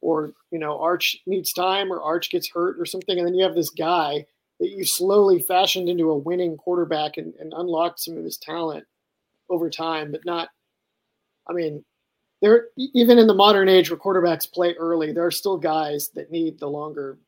[0.00, 3.44] or you know Arch needs time, or Arch gets hurt or something, and then you
[3.44, 4.26] have this guy
[4.58, 8.84] that you slowly fashioned into a winning quarterback and, and unlocked some of his talent
[9.48, 10.48] over time, but not.
[11.48, 11.84] I mean,
[12.42, 16.32] there even in the modern age where quarterbacks play early, there are still guys that
[16.32, 17.18] need the longer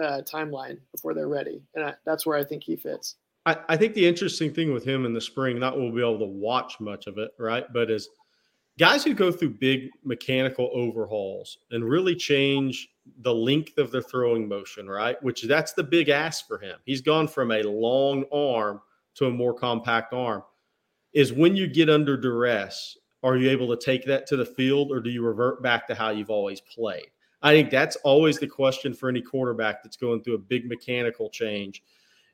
[0.00, 3.16] uh, timeline before they're ready, and I, that's where I think he fits.
[3.46, 6.18] I, I think the interesting thing with him in the spring, not we'll be able
[6.18, 7.64] to watch much of it, right?
[7.72, 8.08] But is
[8.78, 12.88] guys who go through big mechanical overhauls and really change
[13.22, 15.22] the length of their throwing motion, right?
[15.22, 16.78] Which that's the big ask for him.
[16.84, 18.80] He's gone from a long arm
[19.16, 20.42] to a more compact arm.
[21.12, 24.90] Is when you get under duress, are you able to take that to the field
[24.92, 27.08] or do you revert back to how you've always played?
[27.42, 31.30] I think that's always the question for any quarterback that's going through a big mechanical
[31.30, 31.82] change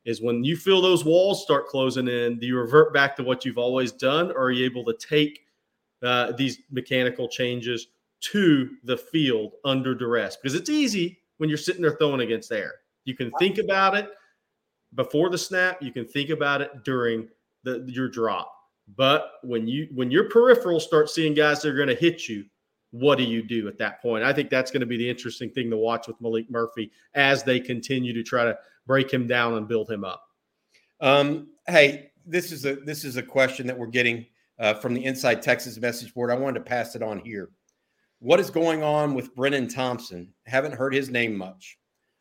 [0.04, 3.44] is when you feel those walls start closing in, do you revert back to what
[3.44, 5.46] you've always done or are you able to take
[6.02, 7.88] uh, these mechanical changes
[8.20, 10.36] to the field under duress?
[10.36, 12.74] Because it's easy when you're sitting there throwing against air.
[13.04, 14.10] You can think about it
[14.94, 17.28] before the snap, you can think about it during
[17.64, 18.52] the, your drop.
[18.96, 22.44] But when you when your peripheral starts seeing guys that are going to hit you,
[22.98, 24.24] what do you do at that point?
[24.24, 27.42] I think that's going to be the interesting thing to watch with Maalik Murphy as
[27.42, 28.56] they continue to try to
[28.86, 30.22] break him down and build him up.
[31.00, 34.26] Um, hey, this is a this is a question that we're getting
[34.58, 36.30] uh, from the Inside Texas message board.
[36.30, 37.50] I wanted to pass it on here.
[38.20, 40.32] What is going on with Brennan Thompson?
[40.46, 41.78] Haven't heard his name much,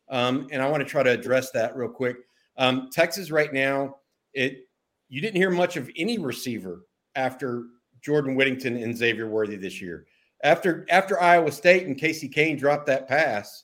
[0.10, 2.18] um, and I want to try to address that real quick.
[2.58, 3.98] Um, Texas right now,
[4.34, 4.68] it
[5.08, 6.82] you didn't hear much of any receiver
[7.16, 7.66] after
[8.02, 10.06] Jordan Whittington and Xavier Worthy this year.
[10.46, 13.64] After after Iowa State and Casey Cain dropped that pass,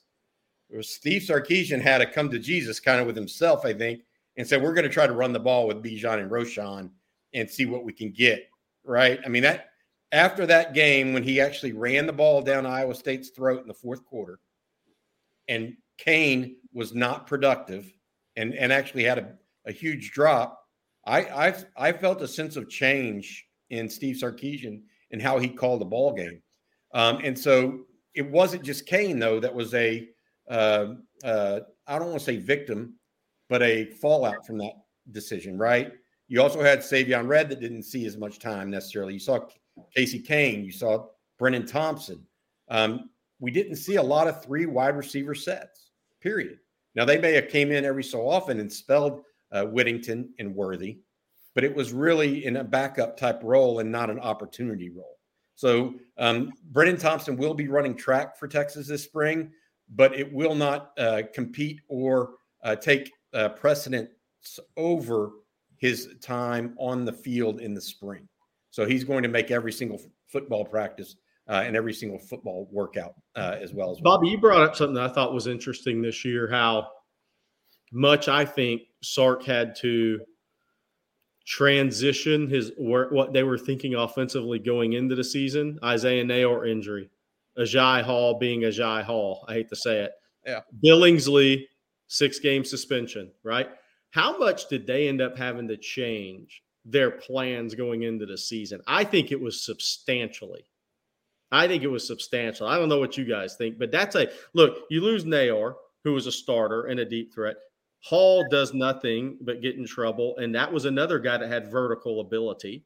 [0.82, 4.02] Steve Sarkisian had to come to Jesus kind of with himself, I think,
[4.36, 6.90] and said, We're going to try to run the ball with Bijan and Roschon
[7.36, 8.50] and see what we can get.
[8.84, 9.20] Right.
[9.24, 9.70] I mean, that
[10.12, 13.76] after that game, when he actually ran the ball down Iowa State's throat in the
[13.76, 14.40] fourth quarter,
[15.48, 17.94] and Cain was not productive
[18.38, 19.34] and, and actually had a,
[19.68, 20.66] a huge drop,
[21.06, 25.82] I, I I felt a sense of change in Steve Sarkisian and how he called
[25.82, 26.42] the ball game.
[26.94, 27.82] Um, and so
[28.14, 30.10] it wasn't just Cain, though, that was a
[30.50, 32.96] uh, uh, I don't want to say victim,
[33.50, 34.74] but a fallout from that
[35.12, 35.94] decision, right?
[36.28, 39.14] You also had Savion Red that didn't see as much time necessarily.
[39.14, 39.40] You saw
[39.96, 42.26] Casey Cain, you saw Brennan Thompson.
[42.70, 46.60] Um, we didn't see a lot of three wide receiver sets, period.
[46.96, 51.00] Now, they may have came in every so often and spelled uh, Whittington and Worthy,
[51.56, 55.18] but it was really in a backup type role and not an opportunity role.
[55.62, 59.52] So um, Brennan Thompson will be running track for Texas this spring,
[59.90, 62.32] but it will not uh, compete or
[62.64, 64.10] uh, take uh, precedence
[64.76, 65.34] over
[65.78, 68.28] his time on the field in the spring.
[68.72, 72.68] So he's going to make every single f- football practice uh, and every single football
[72.72, 74.18] workout uh, as well as well.
[74.18, 74.30] Bobby.
[74.30, 76.50] You brought up something I thought was interesting this year.
[76.50, 76.88] How
[77.92, 80.22] much I think Sark had to
[81.52, 85.78] transition his what they were thinking offensively going into the season.
[85.84, 87.10] Isaiah Neyor injury,
[87.58, 89.44] Agiye Hall being Agiye Hall.
[89.50, 90.14] I hate to say it.
[90.46, 90.62] Yeah.
[90.82, 91.66] Billingsley
[92.08, 93.32] six game suspension.
[93.44, 93.68] Right.
[94.12, 98.80] How much did they end up having to change their plans going into the season?
[98.88, 100.64] I think it was substantially.
[101.52, 102.66] I think it was substantial.
[102.66, 104.86] I don't know what you guys think, but that's a look.
[104.90, 105.74] You lose Neyor,
[106.06, 107.58] who was a starter and a deep threat.
[108.02, 112.20] Hall does nothing but get in trouble, and that was another guy that had vertical
[112.20, 112.84] ability.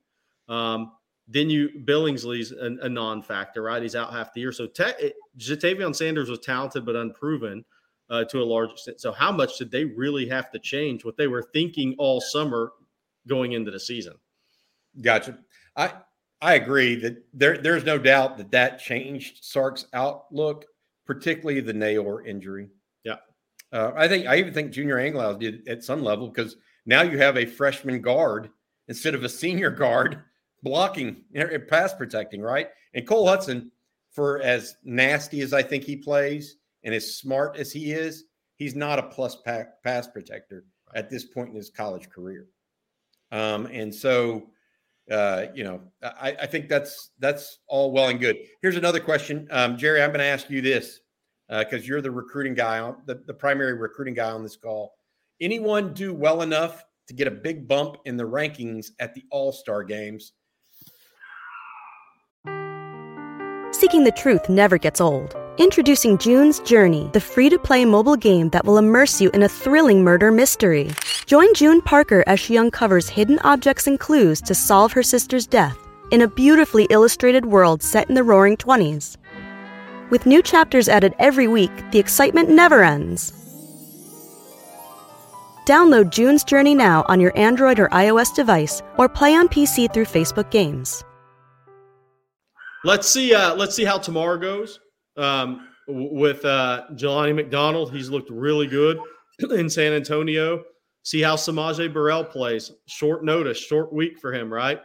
[0.50, 0.92] Um,
[1.28, 3.82] then you Billingsley's a, a, non-factor, right?
[3.82, 4.52] He's out half the year.
[4.52, 7.66] So te- Ja'Tavion Sanders was talented but unproven
[8.10, 9.02] uh, to a large extent.
[9.02, 12.74] So how much did they really have to change what they were thinking all summer
[13.28, 14.14] going into the season?
[15.02, 15.40] Gotcha.
[15.76, 15.94] I
[16.42, 20.66] I agree that there there's no doubt that that changed Sark's outlook,
[21.06, 22.70] particularly the Neyor injury.
[23.76, 27.18] Uh, I think I even think Junior Angilau did at some level because now you
[27.18, 28.50] have a freshman guard
[28.88, 30.22] instead of a senior guard
[30.64, 32.70] blocking and pass protecting, right?
[32.94, 33.70] And Cole Hudson,
[34.12, 38.24] for as nasty as I think he plays and as smart as he is,
[38.56, 42.48] he's not a plus pack pass protector at this point in his college career.
[43.34, 44.52] Um, and so,
[45.12, 48.38] uh, you know, I, I, think that's that's all well and good.
[48.62, 50.02] Here's another question, um, Jerry.
[50.02, 51.02] I'm going to ask you this
[51.50, 54.94] because uh, you're the recruiting guy on the, the primary recruiting guy on this call.
[55.42, 59.52] Anyone do well enough to get a big bump in the rankings at the All
[59.52, 60.34] Star games?
[63.72, 65.36] Seeking the truth never gets old.
[65.58, 69.50] Introducing June's Journey, the free to play mobile game that will immerse you in a
[69.50, 70.92] thrilling murder mystery.
[71.26, 75.78] Join June Parker as she uncovers hidden objects and clues to solve her sister's death
[76.12, 79.18] in a beautifully illustrated world set in the roaring 20s.
[80.12, 83.34] With new chapters added every week, the excitement never ends.
[85.66, 90.06] Download June's Journey now on your Android or iOS device, or play on PC through
[90.06, 91.04] Facebook Games.
[92.84, 93.34] Let's see.
[93.34, 94.80] Uh, let's see how tomorrow goes
[95.18, 97.92] um, with uh, Jelani McDonald.
[97.92, 99.00] He's looked really good
[99.52, 100.64] in San Antonio.
[101.02, 102.72] See how Samaje Burrell plays.
[102.88, 104.80] Short notice, short week for him, right?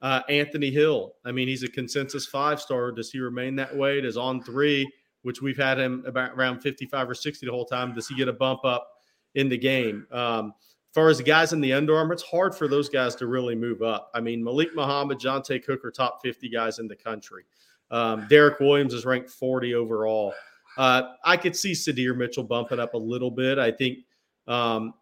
[0.00, 2.92] Uh, Anthony Hill, I mean, he's a consensus five star.
[2.92, 4.00] Does he remain that way?
[4.00, 4.90] Does on three,
[5.22, 8.28] which we've had him about around 55 or 60 the whole time, does he get
[8.28, 8.88] a bump up
[9.34, 10.06] in the game?
[10.12, 10.54] Um,
[10.90, 13.26] as far as the guys in the Under Armour, it's hard for those guys to
[13.26, 14.10] really move up.
[14.14, 17.44] I mean, Malik Muhammad, Johntay Cook are top 50 guys in the country.
[17.90, 20.32] Um, Derek Williams is ranked 40 overall.
[20.76, 23.58] Uh, I could see Sydir Mitchell bumping up a little bit.
[23.58, 23.98] I think
[24.46, 24.94] um,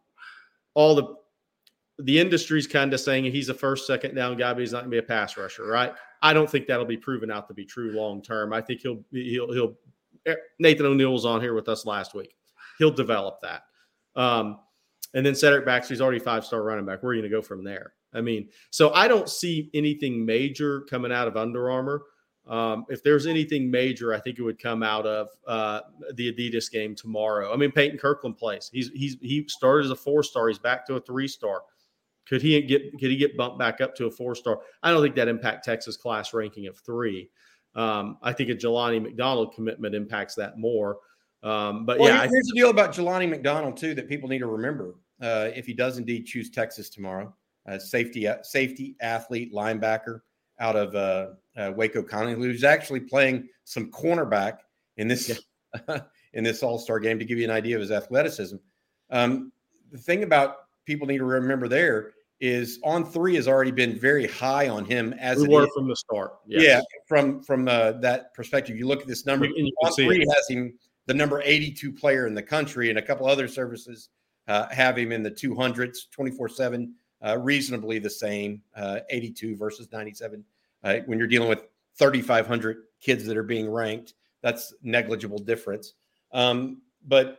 [0.75, 1.15] all the
[1.99, 4.91] the industry's kind of saying he's a first, second down guy, but he's not going
[4.91, 5.93] to be a pass rusher, right?
[6.23, 8.53] I don't think that'll be proven out to be true long term.
[8.53, 9.75] I think he'll he'll he'll.
[10.27, 12.35] Eh, Nathan O'Neill was on here with us last week.
[12.79, 13.63] He'll develop that.
[14.15, 14.59] Um,
[15.15, 17.03] and then Cedric Baxter's already five star running back.
[17.03, 17.95] Where are you going to go from there?
[18.13, 22.03] I mean, so I don't see anything major coming out of Under Armour.
[22.47, 25.81] Um, if there's anything major, I think it would come out of uh,
[26.15, 27.53] the Adidas game tomorrow.
[27.53, 28.71] I mean, Peyton Kirkland plays.
[28.73, 30.49] He's he's he started as a four star.
[30.49, 31.63] He's back to a three star.
[32.29, 34.61] Could he get could he get bumped back up to a four star?
[34.83, 37.31] I don't think that impact Texas class ranking of three.
[37.75, 40.99] Um, I think a Jelani McDonald commitment impacts that more.
[41.43, 44.47] Um, but well, yeah, here's the deal about Jelani McDonald too that people need to
[44.47, 44.95] remember.
[45.21, 47.33] Uh, if he does indeed choose Texas tomorrow,
[47.69, 50.21] uh, safety safety athlete linebacker
[50.59, 54.59] out of uh, uh Waco Connally, who's actually playing some cornerback
[54.97, 55.41] in this
[55.89, 56.01] yeah.
[56.33, 58.57] in this All Star game to give you an idea of his athleticism.
[59.11, 59.53] Um,
[59.93, 64.27] the thing about people need to remember there is on three has already been very
[64.27, 66.35] high on him as we were from the start.
[66.47, 66.63] Yes.
[66.63, 69.47] Yeah, from from uh, that perspective, you look at this number.
[69.47, 70.29] On three it.
[70.35, 74.11] has him the number 82 player in the country, and a couple other services
[74.49, 76.95] uh, have him in the 200s, 24 uh, seven,
[77.39, 80.45] reasonably the same, uh, 82 versus 97.
[80.85, 81.63] Uh, when you're dealing with
[81.99, 85.95] 3,500 kids that are being ranked, that's negligible difference.
[86.33, 87.39] Um, but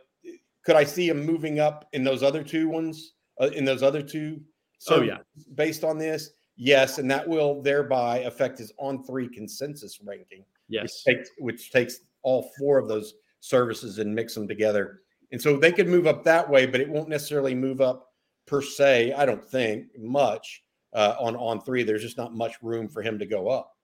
[0.64, 3.14] could I see him moving up in those other two ones?
[3.40, 4.40] Uh, in those other two
[4.78, 5.18] so oh, yeah,
[5.54, 10.44] based on this, yes, and that will thereby affect his on three consensus ranking.
[10.68, 15.00] Yes, which takes, which takes all four of those services and mix them together,
[15.32, 18.12] and so they could move up that way, but it won't necessarily move up
[18.46, 19.12] per se.
[19.12, 20.62] I don't think much
[20.92, 21.82] uh, on on three.
[21.82, 23.74] There's just not much room for him to go up.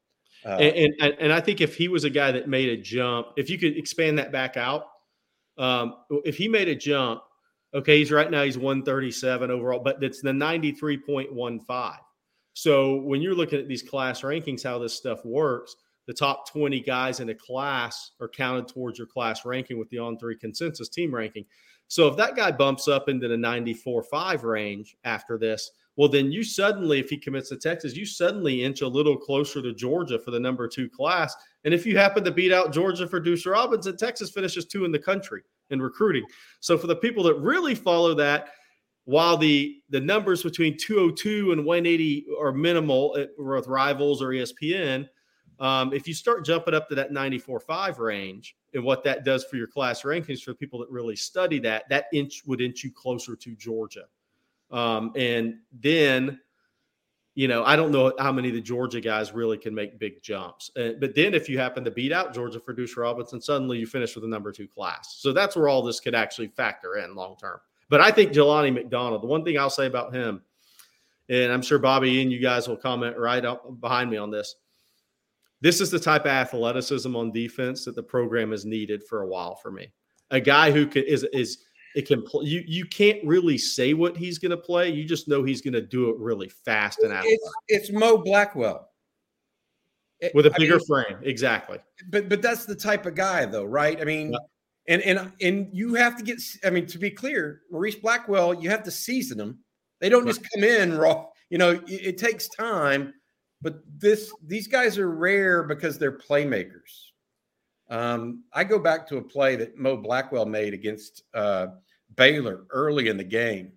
[0.45, 3.29] Uh, and, and and I think if he was a guy that made a jump,
[3.37, 4.87] if you could expand that back out,
[5.59, 7.23] um, if he made a jump
[7.75, 11.97] Okay, he's right now he's 137 overall, but it's the 93.15.
[12.53, 15.75] So when you're looking at these class rankings, how this stuff works,
[16.07, 19.99] the top 20 guys in a class are counted towards your class ranking with the
[19.99, 21.45] on three consensus team ranking.
[21.89, 26.45] So if that guy bumps up into the 94.5 range after this, well, then you
[26.45, 30.31] suddenly, if he commits to Texas, you suddenly inch a little closer to Georgia for
[30.31, 31.35] the number two class.
[31.65, 34.93] And if you happen to beat out Georgia for Deuce Robinson, Texas finishes two in
[34.93, 36.25] the country in recruiting.
[36.61, 38.51] So for the people that really follow that,
[39.05, 45.07] while the the numbers between 202 and 180 are minimal eh, with rivals or ESPN,
[45.61, 49.57] um, if you start jumping up to that 94.5 range and what that does for
[49.57, 53.37] your class rankings for people that really study that, that inch would inch you closer
[53.37, 54.05] to Georgia.
[54.71, 56.41] Um, and then,
[57.35, 60.23] you know, I don't know how many of the Georgia guys really can make big
[60.23, 60.71] jumps.
[60.77, 63.87] Uh, but then if you happen to beat out Georgia for Deuce Robinson, suddenly you
[63.87, 65.17] finish with a number two class.
[65.19, 67.59] So that's where all this could actually factor in long term.
[67.89, 70.43] But I think Jelani McDonald, the one thing I'll say about him,
[71.29, 74.55] and I'm sure Bobby and you guys will comment right up behind me on this.
[75.61, 79.27] This is the type of athleticism on defense that the program has needed for a
[79.27, 79.93] while for me.
[80.31, 81.59] A guy who can, is is
[81.95, 82.45] it can play.
[82.47, 84.91] You you can't really say what he's going to play.
[84.91, 87.25] You just know he's going to do it really fast and out.
[87.27, 88.89] It's, it's Mo Blackwell
[90.35, 91.79] with a bigger I mean, frame, exactly.
[92.09, 94.01] But but that's the type of guy, though, right?
[94.01, 94.39] I mean, yeah.
[94.89, 96.41] and and and you have to get.
[96.65, 99.61] I mean, to be clear, Morice Blackwell, you have to season them.
[100.01, 100.35] They don't right.
[100.35, 101.27] just come in raw.
[101.51, 103.15] You know, it, it takes time.
[103.63, 107.13] But this these guys are rare because they're playmakers.
[107.95, 111.69] Um, I go back to a play that Mo Blackwell made against uh,
[112.17, 113.75] Baylor early in the game,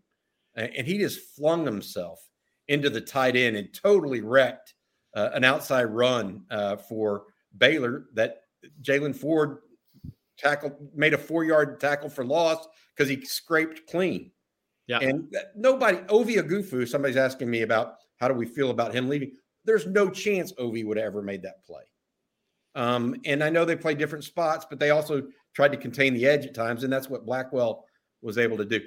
[0.56, 2.20] and he just flung himself
[2.68, 4.74] into the tight end and totally wrecked
[5.16, 7.26] uh, an outside run uh, for
[7.60, 8.42] Baylor that
[8.82, 9.60] Jaylan Ford
[10.36, 14.32] tackled, made a four yard tackle for loss because he scraped clean.
[14.88, 14.98] Yeah.
[15.00, 19.34] And nobody, Ovie Oghoufo, somebody's asking me about how do we feel about him leaving.
[19.64, 21.84] There's no chance Ovie would have ever made that play.
[22.78, 25.24] Um, and I know they play different spots, but they also
[25.56, 27.86] tried to contain the edge at times, and that's what Blackwell
[28.22, 28.82] was able to do.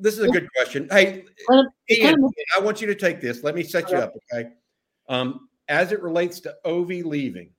[0.00, 0.86] This is a good question.
[0.92, 1.24] Hey,
[1.90, 3.42] Ian, I want you to take this.
[3.42, 4.50] Let me set you up, okay?
[5.08, 7.50] Um, as it relates to Ovie leaving,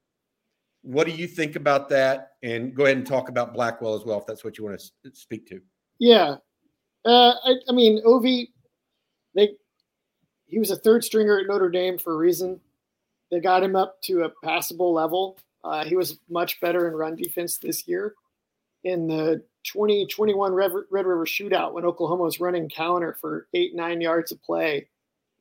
[0.83, 2.31] what do you think about that?
[2.43, 5.11] And go ahead and talk about Blackwell as well, if that's what you want to
[5.13, 5.59] speak to.
[5.99, 6.35] Yeah,
[7.03, 8.53] uh, I, I mean, Ovie,
[9.35, 9.49] they
[10.45, 12.61] he was a third stringer at Notre Dame for a reason.
[13.31, 15.37] They got him up to a passable level.
[15.63, 18.15] Uh, he was much better in run defense this year.
[18.83, 24.31] In the 2021 Red, River shootout when Oklahoma was running counter for eight, nine yards
[24.31, 24.87] of play.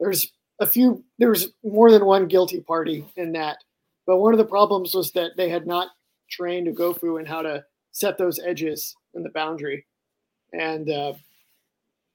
[0.00, 3.58] There's a few, there was more than one guilty party in that.
[4.06, 5.88] But one of the problems was that they had not
[6.30, 9.86] trained Oghoufo in how to set those edges in the boundary.
[10.52, 11.14] And uh,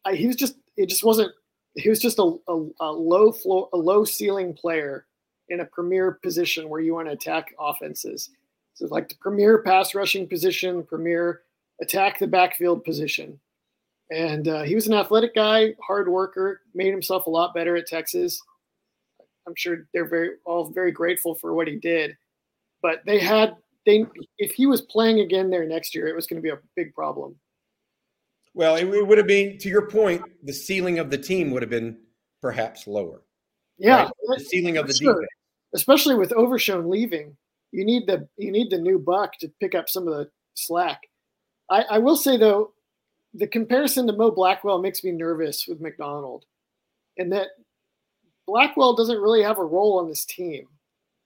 [0.06, 1.32] I, he was just, it just wasn't,
[1.76, 5.06] he was just a, a, a low floor, a low ceiling player
[5.52, 8.30] in a premier position where you want to attack offenses.
[8.74, 11.42] So like the premier pass rushing position, premier
[11.82, 13.40] attack the backfield position.
[14.12, 17.88] And uh, he was an athletic guy, hard worker, made himself a lot better at
[17.88, 18.42] Texas.
[19.48, 22.18] I'm sure they're very all very grateful for what he did.
[22.82, 24.06] But they had they
[24.38, 26.94] if he was playing again there next year, it was going to be a big
[26.94, 27.36] problem.
[28.54, 31.70] Well, it, would have been to your point, the ceiling of the team would have
[31.70, 31.98] been
[32.42, 33.22] perhaps lower.
[33.78, 34.12] Yeah, right?
[34.38, 35.14] the ceiling of the sure.
[35.14, 35.30] defense,
[35.74, 37.36] especially with Overshown leaving,
[37.72, 41.02] you need the you need the new buck to pick up some of the slack.
[41.70, 42.74] I, I will say though,
[43.34, 46.46] the comparison to Mo Blackwell makes me nervous with McDonald,
[47.18, 47.48] and that
[48.46, 50.68] Blackwell doesn't really have a role on this team.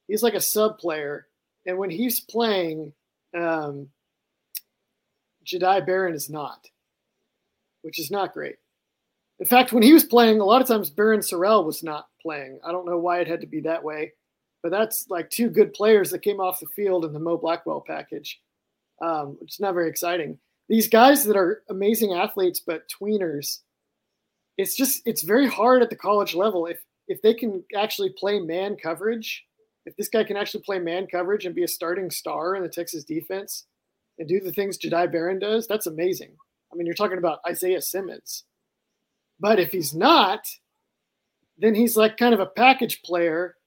[0.07, 1.27] He's like a sub player,
[1.65, 2.93] and when he's playing,
[3.35, 3.89] um,
[5.45, 6.67] Jahdae Barron is not,
[7.81, 8.57] which is not great.
[9.39, 12.59] In fact, when he was playing, a lot of times Barryn Sorrell was not playing.
[12.63, 14.13] I don't know why it had to be that way,
[14.65, 17.83] but that's like two good players that came off the field in the Mo Blackwell
[17.85, 18.41] package
[18.99, 20.39] um, is not very exciting.
[20.67, 23.59] These guys that are amazing athletes but tweeners,
[24.57, 28.39] it's just it's very hard at the college level if if they can actually play
[28.39, 29.45] man coverage.
[29.85, 32.67] If this guy can actually play man coverage and be a starting star in the
[32.67, 33.67] Texas defense
[34.17, 36.35] and do the things Jahdae Barron does, that's amazing.
[36.73, 38.45] I mean, you're talking about Isaiah Simmons.
[39.39, 40.39] But if he's not,
[41.55, 43.57] then he's like kind of a package player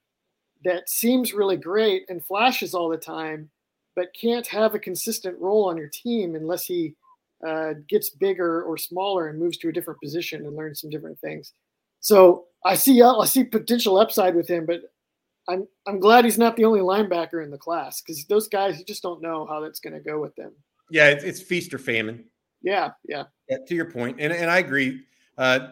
[0.65, 3.51] that seems really great and flashes all the time
[3.99, 6.95] but can't have a consistent role on your team unless he
[7.45, 11.19] uh, gets bigger or smaller and moves to a different position and learns some different
[11.19, 11.53] things.
[11.99, 14.83] So I see I see potential upside with him, but
[15.49, 18.85] I'm I'm glad he's not the only linebacker in the class because those guys you
[18.85, 20.53] just don't know how that's going to go with them.
[20.91, 22.25] Yeah, it's, it's, feast or famine.
[22.63, 23.59] Yeah, yeah, yeah.
[23.67, 25.03] To your point, and and I agree.
[25.37, 25.71] Uh,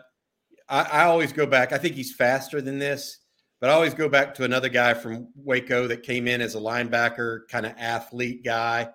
[0.69, 1.73] I, I always go back.
[1.73, 3.19] I think he's faster than this.
[3.67, 6.61] But I always go back to another guy from Waco that came in as a
[6.61, 8.89] linebacker, kind of athlete guy,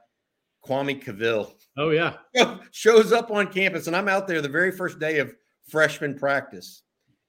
[0.65, 1.59] Kwame Cavil.
[1.77, 2.19] Oh, yeah.
[2.71, 5.35] Shows up on campus, and I'm out there the very first day of
[5.67, 6.83] freshman practice.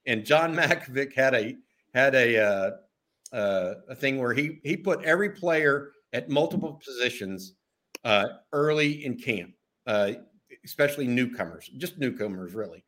[0.05, 1.57] and John Mackovic had a
[1.93, 2.71] had a uh,
[3.35, 7.55] uh, a thing where he he put every player at multiple positions
[8.05, 9.51] uh, early in camp,
[9.85, 10.13] uh,
[10.63, 12.85] especially newcomers, just newcomers really.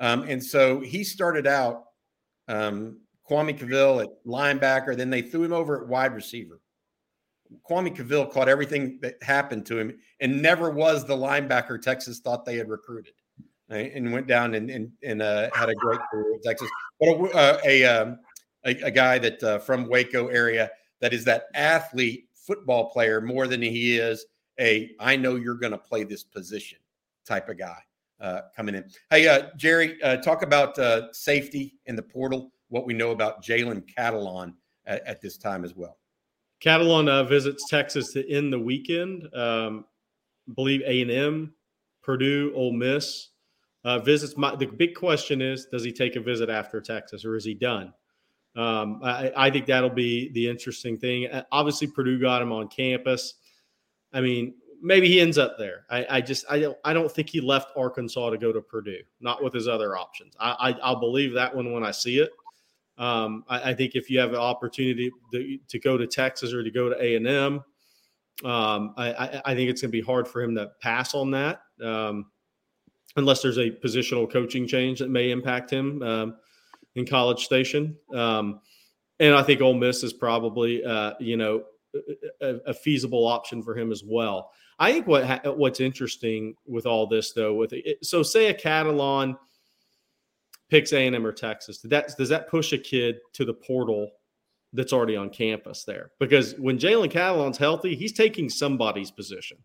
[0.00, 1.88] Um, and so he started out
[2.48, 6.60] um, Kwame Cavil at linebacker, then they threw him over at wide receiver.
[7.68, 12.44] Kwame Cavil caught everything that happened to him and never was the linebacker Texas thought
[12.44, 13.14] they had recruited,
[13.68, 16.68] and went down and and, and uh, had a great career at Texas.
[17.00, 18.18] But a, uh, a, um,
[18.64, 20.70] a, a guy that uh, from Waco area
[21.00, 24.26] that is that athlete football player more than he is
[24.60, 26.78] a I know you're going to play this position
[27.26, 27.78] type of guy
[28.20, 28.84] uh, coming in.
[29.10, 30.78] Hey, uh, Jerry, talk about
[31.14, 32.52] safety in the portal.
[32.68, 34.54] What we know about Jalen Catalon
[34.86, 35.98] at, at, this time as well.
[36.62, 39.28] Catalon uh, visits Texas to end the weekend.
[39.34, 39.84] Um,
[40.54, 41.54] believe A and M,
[42.02, 43.30] Purdue, Ole Miss
[43.84, 44.36] uh, visits.
[44.36, 47.54] My, the big question is, does he take a visit after Texas, or is he
[47.54, 47.92] done?
[48.56, 51.28] Um, I, I, think that'll be the interesting thing.
[51.52, 53.34] Obviously, Purdue got him on campus.
[54.12, 55.84] I mean, maybe he ends up there.
[55.90, 59.02] I, I, just I don't I don't think he left Arkansas to go to Purdue,
[59.20, 60.34] not with his other options.
[60.40, 62.30] I, I will believe that one when I see it.
[62.98, 66.64] Um, I, I, think if you have an opportunity to, to go to Texas or
[66.64, 67.64] to go to A and M,
[68.44, 71.60] um, I, I, think it's going to be hard for him to pass on that,
[71.82, 72.26] um,
[73.16, 76.36] unless there's a positional coaching change that may impact him um,
[76.96, 77.96] in College Station.
[78.12, 78.60] Um,
[79.20, 81.64] and I think Ole Miss is probably, uh, you know,
[82.40, 84.50] a, a, feasible option for him as well.
[84.78, 89.36] I think what what's interesting with all this though, with it, so say a Catalon
[90.70, 94.10] picks A and M or Texas, that does that push a kid to the portal
[94.72, 96.10] that's already on campus there?
[96.20, 99.58] Because when Jalen Catalon's healthy, he's taking somebody's position.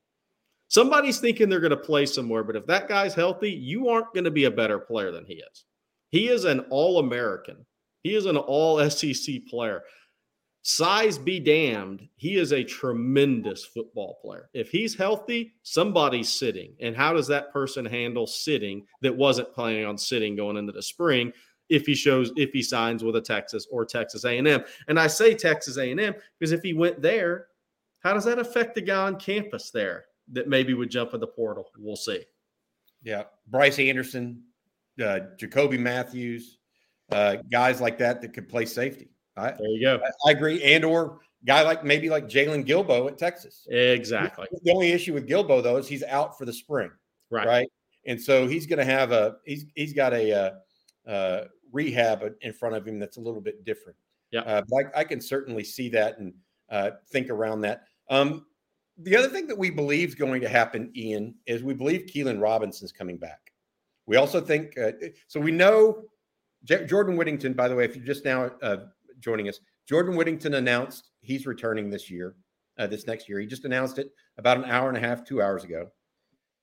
[0.70, 4.24] Somebody's thinking they're going to play somewhere, but if that guy's healthy, you aren't going
[4.24, 5.66] to be a better player than he is.
[6.10, 7.66] He is an All American.
[8.02, 9.84] He is an All SEC player
[10.64, 14.50] size be damned, he is a tremendous football player.
[14.54, 16.74] If he's healthy, somebody's sitting.
[16.80, 20.82] And how does that person handle sitting that wasn't planning on sitting going into the
[20.82, 21.32] spring?
[21.70, 24.64] if he shows if he signs with a Texas or Texas A&M.
[24.88, 27.48] And I say Texas A&M because if he went there,
[28.00, 31.28] how does that affect the guy on campus there that maybe would jump in the
[31.28, 31.70] portal?
[31.78, 32.24] We'll see.
[33.02, 34.44] Yeah, Bryce Anderson,
[35.04, 36.60] uh, Jacoby Mathews,
[37.12, 39.10] uh, guys like that that could play safety.
[39.36, 40.00] I, there you go.
[40.04, 40.62] I, I, agree.
[40.64, 43.68] And or guy like maybe like Jaylon Guilbeau at Texas.
[43.70, 44.48] Exactly.
[44.64, 46.92] The only issue with Guilbeau though is he's out for the spring.
[47.30, 47.48] Right.
[47.48, 47.68] Right.
[48.06, 52.54] And so he's going to have a he's he's got a, uh, uh, rehab in
[52.54, 53.98] front of him that's a little bit different.
[54.32, 54.42] Yeah.
[54.42, 56.34] Uh, but I, I, can certainly see that and
[56.70, 57.84] uh, think around that.
[58.10, 58.46] Um,
[58.98, 62.40] the other thing that we believe is going to happen, Ian, is we believe Keilan
[62.40, 63.52] Robinson's coming back.
[64.06, 64.92] We also think uh,
[65.28, 65.40] so.
[65.40, 66.04] We know
[66.64, 67.54] J- Jordan Whittington.
[67.54, 68.78] By the way, if you're just now uh,
[69.24, 69.60] joining us.
[69.88, 72.36] Jordan Whittington announced he's returning this year,
[72.78, 73.40] uh, this next year.
[73.40, 75.88] He just announced it about an hour and a half, two hours ago.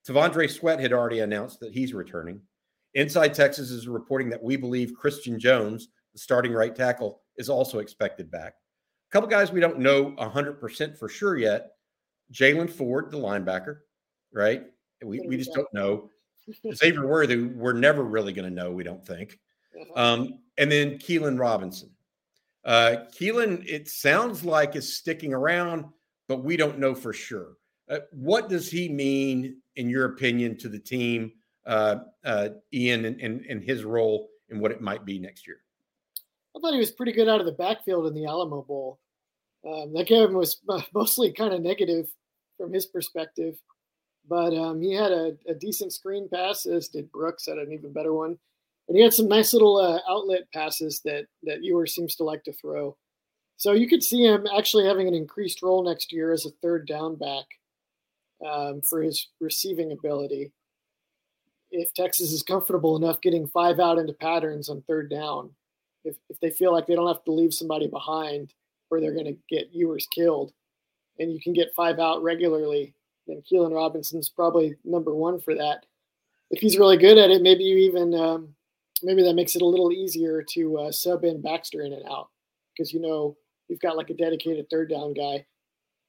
[0.06, 2.40] T'Vondre Sweat had already announced that he's returning.
[2.94, 7.78] Inside Texas is reporting that we believe Christian Jones, the starting right tackle, is also
[7.78, 8.54] expected back.
[9.08, 11.72] A couple guys we don't know 100% for sure yet.
[12.32, 13.78] Jaylan Ford, the linebacker,
[14.32, 14.64] right?
[15.04, 16.10] We, we just don't know.
[16.74, 19.38] Xavier Worthy, we're never really going to know, we don't think.
[19.78, 20.14] Uh-huh.
[20.14, 21.90] Um, and then Keilan Robinson.
[22.64, 25.86] Uh, Keilan, it sounds like is sticking around,
[26.28, 27.56] but we don't know for sure.
[27.88, 31.32] Uh, what does he mean, in your opinion, to the team,
[31.66, 35.58] uh, uh, Ian, and, and, and his role and what it might be next year?
[36.56, 38.98] I thought he was pretty good out of the backfield in the Alamo Bowl.
[39.66, 40.60] Um, that game was
[40.94, 42.08] mostly kind of negative
[42.58, 43.56] from his perspective,
[44.28, 47.92] but um, he had a, a, decent screen pass, as did Brooks, had an even
[47.92, 48.38] better one
[48.90, 52.42] and he had some nice little uh, outlet passes that that Ewers seems to like
[52.42, 52.96] to throw.
[53.56, 56.88] So you could see him actually having an increased role next year as a third
[56.88, 57.44] down back
[58.44, 60.50] um, for his receiving ability.
[61.70, 65.50] If Texas is comfortable enough getting five out into patterns on third down,
[66.04, 68.52] if, if they feel like they don't have to leave somebody behind
[68.90, 70.52] or they're going to get Ewers killed,
[71.20, 72.92] and you can get five out regularly,
[73.28, 75.86] then Keilan Robinson's probably number one for that.
[76.50, 78.54] If he's really good at it, maybe you even um,
[79.02, 82.28] maybe that makes it a little easier to uh, sub in Baxter in and out
[82.72, 83.36] because you know
[83.68, 85.44] you've got like a dedicated third down guy.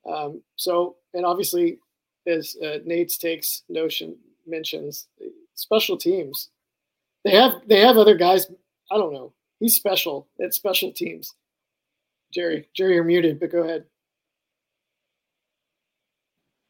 [0.09, 1.79] Um, so, and obviously,
[2.27, 4.17] as uh, Nate's takes notion
[4.47, 5.07] mentions,
[5.55, 6.49] special teams.
[7.23, 8.47] They have they have other guys.
[8.91, 9.33] I don't know.
[9.59, 11.33] He's special at special teams.
[12.33, 13.85] Jerry, Jerry, you're muted, but go ahead.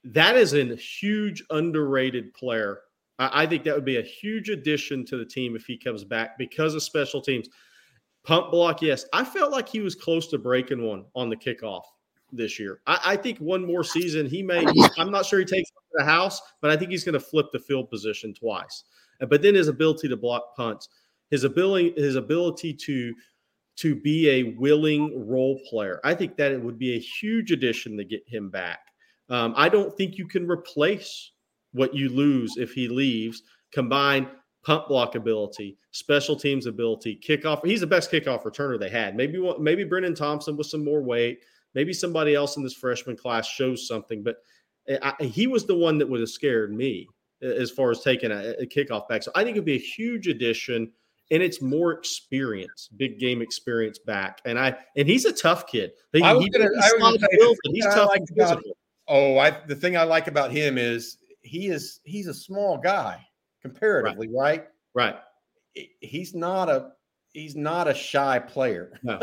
[0.04, 2.82] That is a huge underrated player
[3.22, 6.38] I, think that would be a huge addition to the team if he comes back
[6.38, 7.50] because of special teams.
[8.24, 9.06] Pump block, yes.
[9.14, 11.84] I felt like he was close to breaking one on the kickoff
[12.32, 12.82] this year.
[12.88, 14.66] I, I think one more season, he may.
[14.98, 17.60] I'm not sure he takes the house, but I think he's going to flip the
[17.60, 18.84] field position twice.
[19.20, 20.90] But then his ability to block punts,
[21.30, 23.14] his ability, his ability to
[23.78, 27.98] to be a willing role player, I think that it would be a huge addition
[27.98, 28.80] to get him back.
[29.30, 31.32] Um, I don't think you can replace
[31.74, 33.44] what you lose if he leaves.
[33.72, 34.28] Combine
[34.64, 37.66] punt block ability, special teams ability, kickoff.
[37.66, 39.16] He's the best kickoff returner they had.
[39.16, 41.40] Maybe maybe Brennan Thompson with some more weight.
[41.74, 44.38] Maybe somebody else in this freshman class shows something, but
[44.90, 47.08] eh, I, he was the one that would have scared me
[47.42, 49.24] as far as taking a, a kickoff back.
[49.24, 50.92] So I think it'd be a huge addition,
[51.32, 54.42] and it's more experience, big game experience back.
[54.46, 55.92] And I and he's a tough kid.
[56.12, 58.62] He, I was gonna, I was gonna build, he's tough like about,
[59.08, 63.26] Oh, I the thing I like about him is he is he's a small guy
[63.62, 64.66] comparatively, right?
[64.94, 65.16] Right.
[65.76, 65.88] right.
[66.00, 66.92] He's not a
[67.34, 69.00] he's not a shy player.
[69.04, 69.20] No.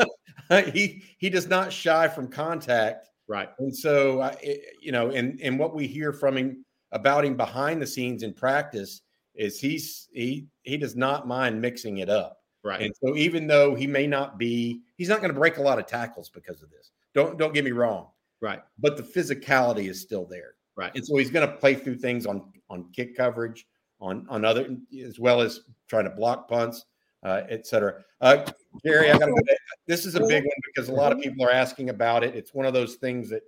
[0.72, 3.08] he he does not shy from contact.
[3.26, 3.50] Right.
[3.58, 4.34] And so uh,
[4.80, 8.32] you know, and and what we hear from him about him behind the scenes in
[8.32, 9.02] practice
[9.34, 12.38] is he's he he does not mind mixing it up.
[12.64, 12.80] Right.
[12.82, 15.78] And so even though he may not be, he's not going to break a lot
[15.78, 16.90] of tackles because of this.
[17.14, 18.08] Don't don't get me wrong.
[18.40, 18.62] Right.
[18.78, 20.54] But the physicality is still there.
[20.78, 20.92] Right.
[20.94, 23.66] And so he's going to play through things on on kick coverage,
[24.00, 26.86] on on other as well as trying to block punts,
[27.24, 28.04] uh, et cetera.
[28.20, 28.46] Uh,
[28.84, 29.28] Gary, I got.
[29.88, 32.36] This is a big one because a lot of people are asking about it.
[32.36, 33.42] It's one of those things that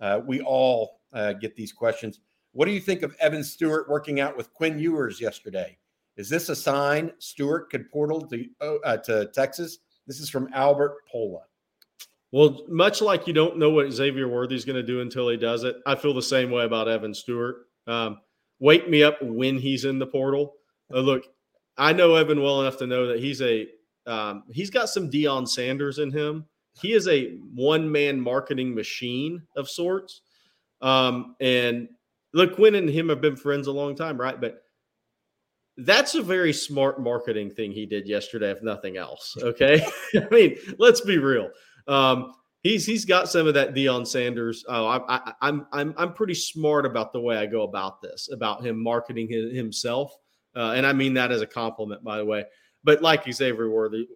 [0.00, 2.18] uh, we all uh, get these questions.
[2.50, 5.78] What do you think of Evan Stewart working out with Quinn Ewers yesterday?
[6.16, 9.78] Is this a sign Stewart could portal to uh, to Texas?
[10.08, 11.42] This is from Albert Pola.
[12.32, 15.64] Well, much like you don't know what Xavier Worthy's going to do until he does
[15.64, 17.66] it, I feel the same way about Evan Stewart.
[17.86, 18.20] Um,
[18.58, 20.54] wake me up when he's in the portal.
[20.92, 21.24] Uh, look,
[21.76, 23.66] I know Evan well enough to know that he's a
[24.06, 26.46] um, he's got some Deion Sanders in him.
[26.80, 30.22] He is a one man marketing machine of sorts.
[30.80, 31.88] Um, and
[32.32, 34.40] look, Quinn and him have been friends a long time, right?
[34.40, 34.62] But
[35.76, 39.36] that's a very smart marketing thing he did yesterday, if nothing else.
[39.40, 39.84] Okay.
[40.14, 41.50] I mean, let's be real.
[41.88, 44.64] Um, he's he's got some of that Deion Sanders.
[44.68, 48.28] Oh, I, I, I'm I'm I'm pretty smart about the way I go about this,
[48.32, 50.14] about him marketing his, himself,
[50.56, 52.44] uh, and I mean that as a compliment, by the way.
[52.84, 54.08] But like Xavier Worthy,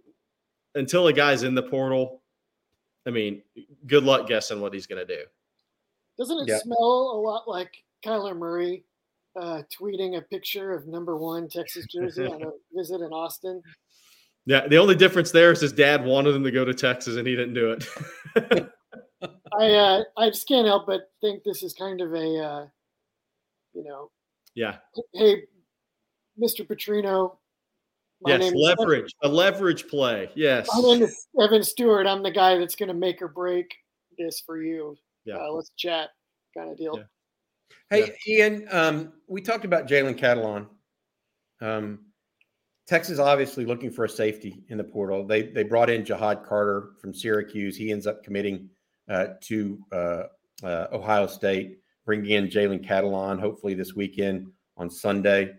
[0.74, 2.22] until a guy's in the portal,
[3.06, 3.42] I mean,
[3.86, 5.22] good luck guessing what he's going to do.
[6.18, 6.58] Doesn't it yeah.
[6.58, 7.72] smell a lot like
[8.04, 8.84] Kyler Murray
[9.40, 13.62] uh, tweeting a picture of number one Texas jersey on a visit in Austin?
[14.46, 17.26] Yeah, the only difference there is his dad wanted him to go to Texas and
[17.26, 18.70] he didn't do it.
[19.58, 22.66] I uh, I just can't help but think this is kind of a uh,
[23.74, 24.10] you know
[24.54, 24.76] yeah
[25.14, 25.42] hey
[26.40, 26.66] Mr.
[26.66, 27.36] Petrino
[28.26, 32.76] yes leverage a leverage play yes my name is Evan Stewart I'm the guy that's
[32.76, 33.74] going to make or break
[34.18, 36.10] this for you yeah uh, let's chat
[36.56, 37.04] kind of deal yeah.
[37.90, 38.46] hey yeah.
[38.46, 40.66] Ian um, we talked about Jalen Catalon
[41.60, 42.00] um,
[42.86, 45.26] Texas obviously looking for a safety in the portal.
[45.26, 47.76] They they brought in Ja'Had Carter from Syracuse.
[47.76, 48.70] He ends up committing
[49.08, 50.22] uh, to uh,
[50.62, 55.52] uh, Ohio State, bringing in Jalen Catalon hopefully this weekend on Sunday.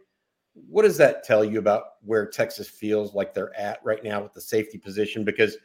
[0.53, 4.33] What does that tell you about where Texas feels like they're at right now with
[4.33, 5.23] the safety position?
[5.23, 5.57] Because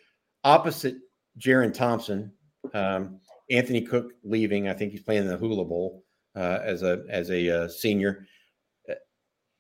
[0.44, 0.96] opposite
[1.38, 2.32] Jerrin Thompson,
[2.74, 6.04] um, Anthony Cook leaving, I think he's playing in the Hula Bowl
[6.34, 8.26] uh, as a as a uh, senior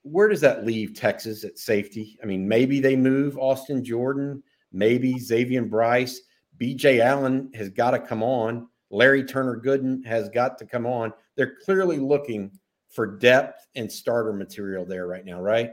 [0.02, 2.18] where does that leave Texas at safety?
[2.22, 4.42] I mean, maybe they move Austin Jordan,
[4.72, 6.20] maybe X'Avion Brice,
[6.58, 8.68] BJ Allen has got to come on.
[8.90, 11.12] Larry Turner Gooden has got to come on.
[11.36, 12.50] They're clearly looking
[12.90, 15.72] for depth and starter material there right now, right?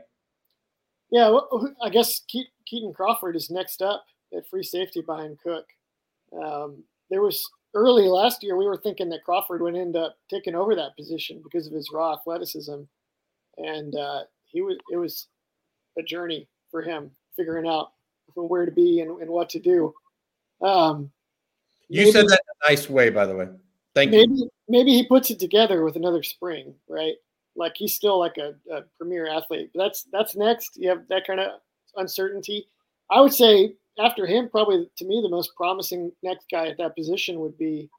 [1.12, 4.06] Yeah, well, I guess Kitan Crawford is next up
[4.36, 5.66] at free safety behind Cook.
[6.32, 10.56] Um, there was early last year, we were thinking that Crawford would end up taking
[10.56, 12.82] over that position because of his raw athleticism
[13.60, 15.28] and uh, he was it was
[15.98, 17.92] a journey for him figuring out
[18.36, 19.94] where to be and, and what to do.
[20.62, 21.12] Um,
[21.88, 23.48] you maybe, said that in a nice way, by the way.
[23.96, 24.50] Thank maybe, you.
[24.68, 27.16] Maybe he puts it together with another spring, right?
[27.56, 29.72] Like he's still like a, a premier athlete.
[29.74, 30.78] But that's that's next.
[30.78, 31.60] You have that kind of
[31.96, 32.68] uncertainty.
[33.10, 36.96] I would say after him, probably to me the most promising next guy at that
[36.96, 37.90] position would be,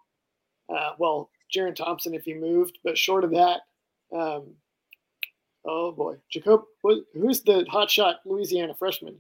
[0.75, 3.61] uh, well, Jerrin Thompson if he moved, but short of that,
[4.17, 4.55] um,
[5.65, 9.17] Oh boy, Jacob, who's the hotshot Louisiana freshman?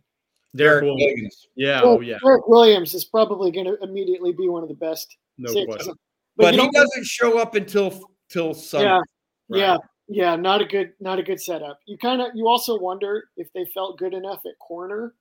[0.56, 1.48] Derek Williams.
[1.54, 2.16] Yeah, oh yeah.
[2.24, 5.16] Derek Williams is probably going to immediately be one of the best.
[5.38, 5.94] No question.
[6.36, 8.84] But, but he doesn't show up until till summer.
[8.84, 9.00] Yeah,
[9.48, 9.58] right.
[9.60, 9.76] yeah.
[10.12, 11.78] Yeah, not a good not a good setup.
[11.86, 15.14] You kind of you also wonder if they felt good enough at corner,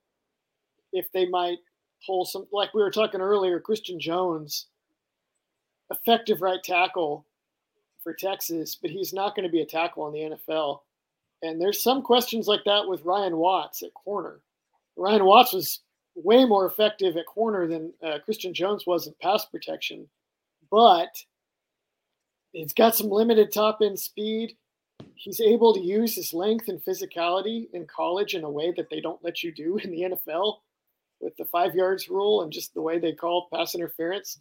[0.92, 1.58] if they might
[2.04, 3.60] pull some like we were talking earlier.
[3.60, 4.66] Christian Jones,
[5.92, 7.24] effective right tackle
[8.02, 10.80] for Texas, but he's not going to be a tackle in the NFL.
[11.42, 14.40] And there's some questions like that with Ryan Watts at corner.
[14.96, 15.80] Ryan Watts was
[16.14, 20.06] way more effective at corner than uh, Christian Jones was in pass protection,
[20.70, 21.16] but
[22.52, 24.56] he's got some limited top end speed.
[25.14, 29.00] He's able to use his length and physicality in college in a way that they
[29.00, 30.58] don't let you do in the NFL
[31.20, 34.38] with the five yards rule and just the way they call pass interference.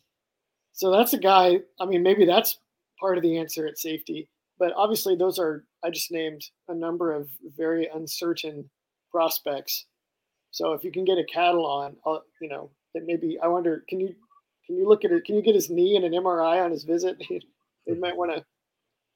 [0.74, 1.60] So that's a guy.
[1.80, 2.60] I mean, maybe that's
[3.00, 4.30] part of the answer at safety.
[4.60, 8.70] But obviously, those are, I just named a number of very uncertain
[9.10, 9.86] prospects.
[10.52, 14.00] So if you can get a Catalon, uh, you know, then maybe I wonder, can
[14.00, 14.14] you
[14.66, 15.26] can you look at it?
[15.26, 17.18] Can you get his knee and an MRI on his visit?
[17.88, 18.46] they might want to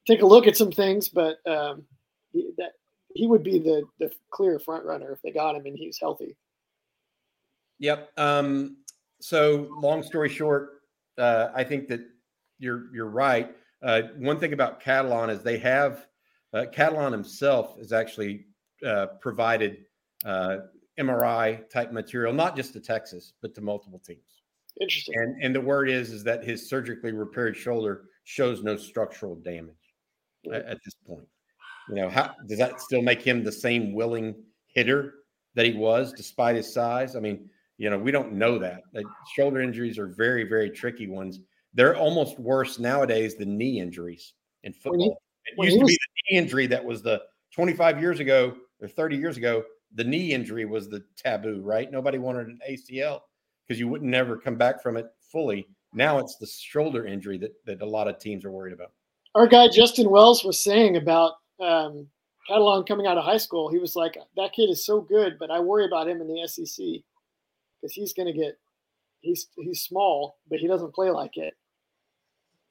[0.06, 1.84] take a look at some things, but um,
[2.32, 2.72] he, that
[3.14, 6.36] he would be the the clear front runner if they got him and he's healthy.
[7.78, 8.10] Yep.
[8.16, 8.78] Um,
[9.20, 10.82] so long story short,
[11.18, 12.00] uh, I think that
[12.58, 13.54] you're you're right.
[13.84, 16.06] Uh, one thing about Catalon is they have
[16.54, 18.46] uh, Catalon himself has actually
[18.84, 19.84] uh, provided
[20.24, 20.58] uh,
[20.98, 24.42] MRI type material, not just to Texas, but to multiple teams.
[24.80, 25.14] Interesting.
[25.18, 29.74] And and the word is is that his surgically repaired shoulder shows no structural damage
[30.52, 31.28] at, at this point.
[31.88, 34.34] You know, how does that still make him the same willing
[34.68, 35.14] hitter
[35.54, 37.14] that he was despite his size?
[37.14, 38.80] I mean, you know, we don't know that.
[38.94, 39.06] Like,
[39.36, 41.40] shoulder injuries are very, very tricky ones
[41.74, 45.18] they're almost worse nowadays than knee injuries in football.
[45.46, 47.22] it used to be the knee injury that was the
[47.52, 49.64] 25 years ago or 30 years ago.
[49.94, 51.90] The knee injury was the taboo, right?
[51.90, 53.20] Nobody wanted an ACL
[53.66, 55.66] because you wouldn't never come back from it fully.
[55.92, 58.92] Now it's the shoulder injury that, that a lot of teams are worried about.
[59.34, 62.06] Our guy Justin Wells was saying about um,
[62.48, 63.68] Catalon coming out of high school.
[63.68, 66.46] He was like, "That kid is so good, but I worry about him in the
[66.46, 66.84] SEC
[67.80, 68.58] because he's going to get
[69.20, 71.54] he's he's small, but he doesn't play like it."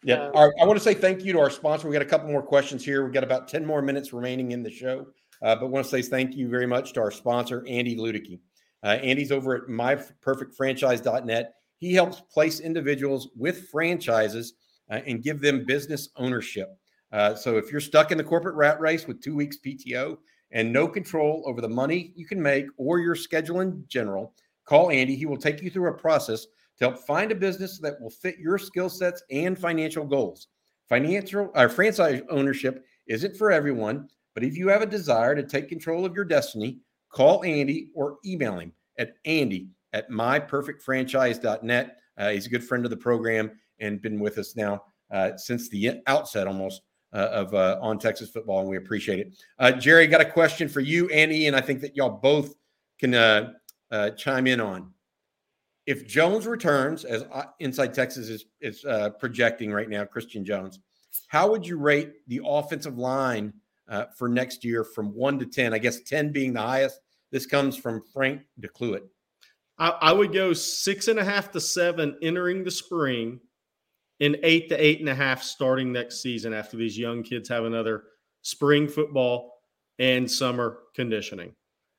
[0.04, 0.30] Yeah.
[0.34, 1.88] Uh, I want to say thank you to our sponsor.
[1.88, 3.04] We got a couple more questions here.
[3.04, 5.08] We've got about 10 more minutes remaining in the show.
[5.42, 8.40] Uh, but want to say thank you very much to our sponsor, Andy Ludicky.
[8.84, 11.54] Uh, Andy's over at myperfectfranchise.net.
[11.78, 14.54] He helps place individuals with franchises
[14.90, 16.78] uh, and give them business ownership.
[17.12, 20.18] Uh, so if you're stuck in the corporate rat race with two weeks PTO
[20.52, 24.34] and no control over the money you can make or your schedule in general,
[24.66, 25.16] call Andy.
[25.16, 26.48] He will take you through a process
[26.80, 30.48] to help find a business that will fit your skill sets and financial goals.
[30.90, 35.44] Financial or uh, franchise ownership isn't for everyone, but if you have a desire to
[35.44, 41.98] take control of your destiny, call Andy or email him at andy at myperfectfranchise.net.
[42.18, 45.70] Uh, he's a good friend of the program and been with us now uh, since
[45.70, 46.82] the outset almost
[47.14, 49.36] uh, of uh, on Texas football, and we appreciate it.
[49.60, 52.56] Uh, Jerry, got a question for you Andy, and I think that y'all both
[53.00, 53.52] can uh,
[54.18, 54.92] chime in on
[55.86, 57.26] if Jones returns, as
[57.60, 60.80] Inside Texas is is uh, projecting right now, Christian Jones,
[61.28, 63.54] how would you rate the offensive line
[63.90, 65.74] uh, for next year from one to ten?
[65.74, 67.00] I guess ten being the highest.
[67.32, 69.02] This comes from Frank DeCluet.
[69.78, 73.40] I, I would go six and a half to seven entering the spring,
[74.20, 77.66] and eight to eight and a half starting next season after these young kids have
[77.66, 78.04] another
[78.42, 79.52] spring football
[80.00, 81.54] and summer conditioning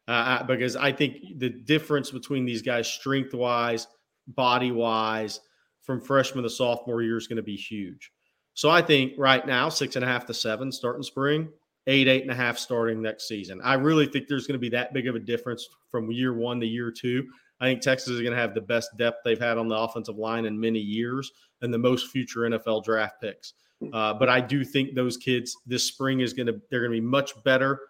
[0.08, 3.86] uh, because I think the difference between these guys, strength wise,
[4.26, 5.40] body wise,
[5.82, 8.10] from freshman to sophomore year is going to be huge.
[8.54, 11.48] So I think right now, six and a half to seven starting spring,
[11.86, 13.60] eight, eight and a half starting next season.
[13.62, 16.60] I really think there's going to be that big of a difference from year one
[16.60, 17.26] to year two.
[17.60, 20.16] I think Texas is going to have the best depth they've had on the offensive
[20.16, 21.32] line in many years
[21.62, 23.54] and the most future NFL draft picks.
[23.92, 27.00] Uh, but I do think those kids this spring is going to they're going to
[27.00, 27.80] be much better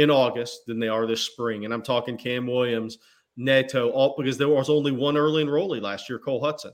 [0.00, 1.66] in August than they are this spring.
[1.66, 2.96] And I'm talking Cam Williams,
[3.36, 6.72] Neto, all because there was only one early enrollee last year, Cole Hudson.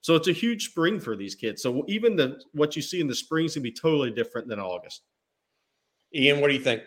[0.00, 1.62] So it's a huge spring for these kids.
[1.62, 4.58] So even the what you see in the spring is gonna be totally different than
[4.58, 5.02] August.
[6.12, 6.82] Ian, what do you think?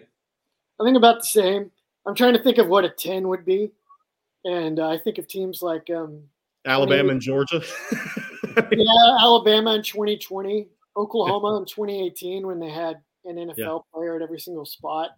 [0.80, 1.72] I think about the same.
[2.05, 3.72] I'm trying to think of what a 10 would be.
[4.43, 6.22] And uh, I think of teams like um,
[6.65, 7.61] Alabama and Georgia.
[8.72, 10.67] yeah, Alabama in 2020,
[10.97, 13.78] Oklahoma in 2018 when they had an NFL yeah.
[13.93, 15.11] player at every single spot.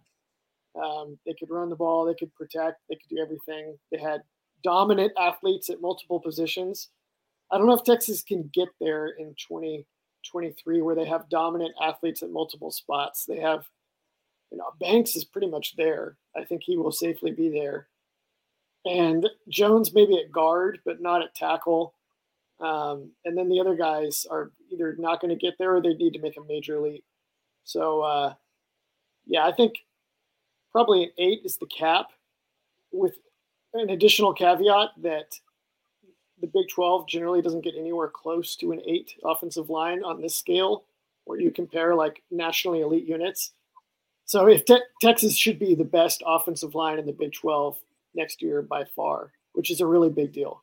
[0.82, 3.78] Um, they could run the ball, they could protect, they could do everything.
[3.92, 4.22] They had
[4.62, 6.88] dominant athletes at multiple positions.
[7.50, 12.22] I don't know if Texas can get there in 2023 where they have dominant athletes
[12.22, 13.24] at multiple spots.
[13.24, 13.66] They have,
[14.50, 16.16] you know, Banks is pretty much there.
[16.36, 17.88] I think he will safely be there.
[18.86, 21.94] And Jones maybe at guard, but not at tackle.
[22.60, 25.94] Um, and then the other guys are either not going to get there or they
[25.94, 27.04] need to make a major leap.
[27.64, 28.34] So uh,
[29.26, 29.74] yeah, I think
[30.74, 32.06] probably an eight is the cap,
[32.90, 33.16] with
[33.74, 35.38] an additional caveat that
[36.40, 40.34] the Big 12 generally doesn't get anywhere close to an eight offensive line on this
[40.34, 40.84] scale,
[41.24, 43.52] where you compare like nationally elite units.
[44.24, 47.78] So if te- Texas should be the best offensive line in the Big 12
[48.14, 50.60] next year by far, which is a really big deal.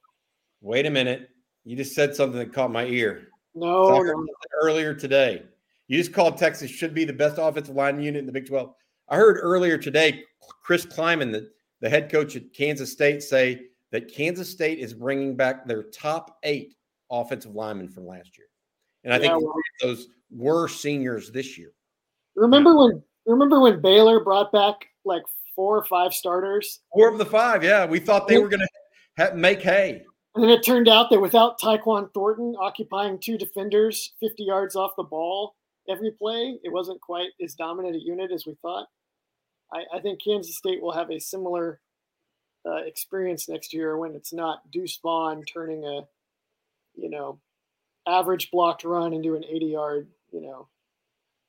[0.61, 1.29] Wait a minute.
[1.63, 3.29] You just said something that caught my ear.
[3.55, 4.25] No, So I no, heard no.
[4.61, 5.43] earlier today.
[5.87, 8.73] You just called Texas should be the best offensive line unit in the Big 12.
[9.11, 10.23] I heard earlier today
[10.63, 11.49] Chris Klieman, the,
[11.81, 16.39] the head coach at Kansas State, say that Kansas State is bringing back their top
[16.43, 16.75] eight
[17.11, 18.47] offensive linemen from last year.
[19.03, 21.73] And I Yeah, think well- those were seniors this year.
[22.35, 23.03] Remember when?
[23.25, 25.21] Remember when Baylor brought back like
[25.55, 27.63] four or five starters, Four of the five.
[27.63, 27.85] Yeah.
[27.85, 28.67] We thought they were going to
[29.25, 30.03] ha- make hay.
[30.35, 34.93] and then it turned out that without Tyquan Thornton occupying two defenders 50 yards off
[34.95, 35.55] the ball
[35.89, 38.87] every play, it wasn't quite as dominant a unit as we thought.
[39.73, 41.79] I, I think Kansas State will have a similar
[42.65, 46.01] uh, experience next year when it's not Deuce Vaughn turning a,
[46.95, 47.39] you know,
[48.07, 50.67] average blocked run into an 80 yard, you know.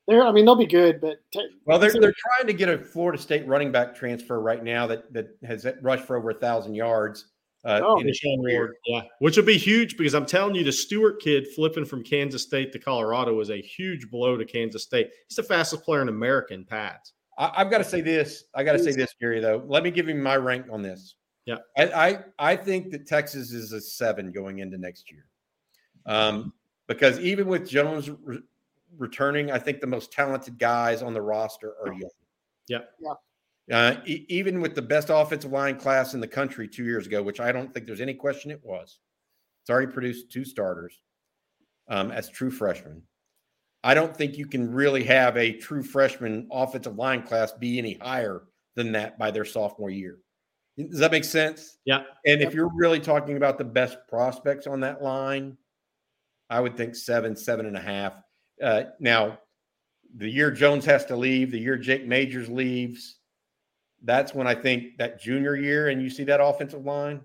[0.08, 2.78] They're, I mean, they'll be good, but te- Well, they're, they're trying to get a
[2.78, 6.74] Florida State running back transfer right now that, that has rushed for over a thousand
[6.74, 7.26] yards.
[7.64, 8.58] Uh, Oh, in his Treshaun career.
[8.58, 12.02] Ward, yeah, which would be huge because I'm telling you, the Stewart kid flipping from
[12.02, 15.10] Kansas State to Colorado was a huge blow to Kansas State.
[15.28, 17.12] He's the fastest player in American in pads.
[17.38, 18.44] I, I've got to say this.
[18.54, 19.40] I got to say this, Gary.
[19.40, 21.16] Though, let me give you my rank on this.
[21.46, 21.56] Yeah.
[21.76, 25.26] I, I I think that Texas is a seven going into next year,
[26.06, 26.52] um,
[26.86, 28.42] because even with Jones re-
[28.96, 32.10] returning, I think the most talented guys on the roster are young.
[32.68, 32.78] Yeah.
[33.00, 33.14] Yeah.
[33.70, 37.22] Uh, e- even with the best offensive line class in the country two years ago,
[37.22, 38.98] which I don't think there's any question it was,
[39.62, 41.00] it's already produced two starters
[41.88, 43.02] um, as true freshmen.
[43.84, 47.94] I don't think you can really have a true freshman offensive line class be any
[47.94, 48.44] higher
[48.76, 50.18] than that by their sophomore year.
[50.78, 51.78] Does that make sense?
[51.84, 52.04] Yeah.
[52.24, 55.58] And if you're really talking about the best prospects on that line,
[56.48, 58.14] I would think seven, seven and a half.
[58.62, 59.38] Uh, now,
[60.16, 63.18] the year Jones has to leave, the year Jake Majors leaves,
[64.04, 67.20] that's when I think that junior year and you see that offensive line,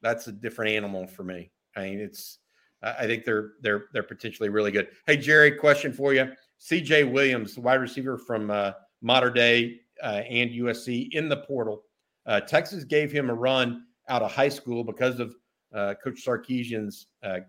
[0.00, 1.50] that's a different animal for me.
[1.76, 2.38] I mean, it's
[2.82, 4.88] I think they're they're they're potentially really good.
[5.06, 7.04] Hey Jerry, question for you: C.J.
[7.04, 11.82] Williams, wide receiver from uh, Mater Dei uh, and USC, in the portal.
[12.26, 15.34] Uh, Texas gave him a run out of high school because of
[15.74, 17.40] uh, Coach Sarkisian's uh,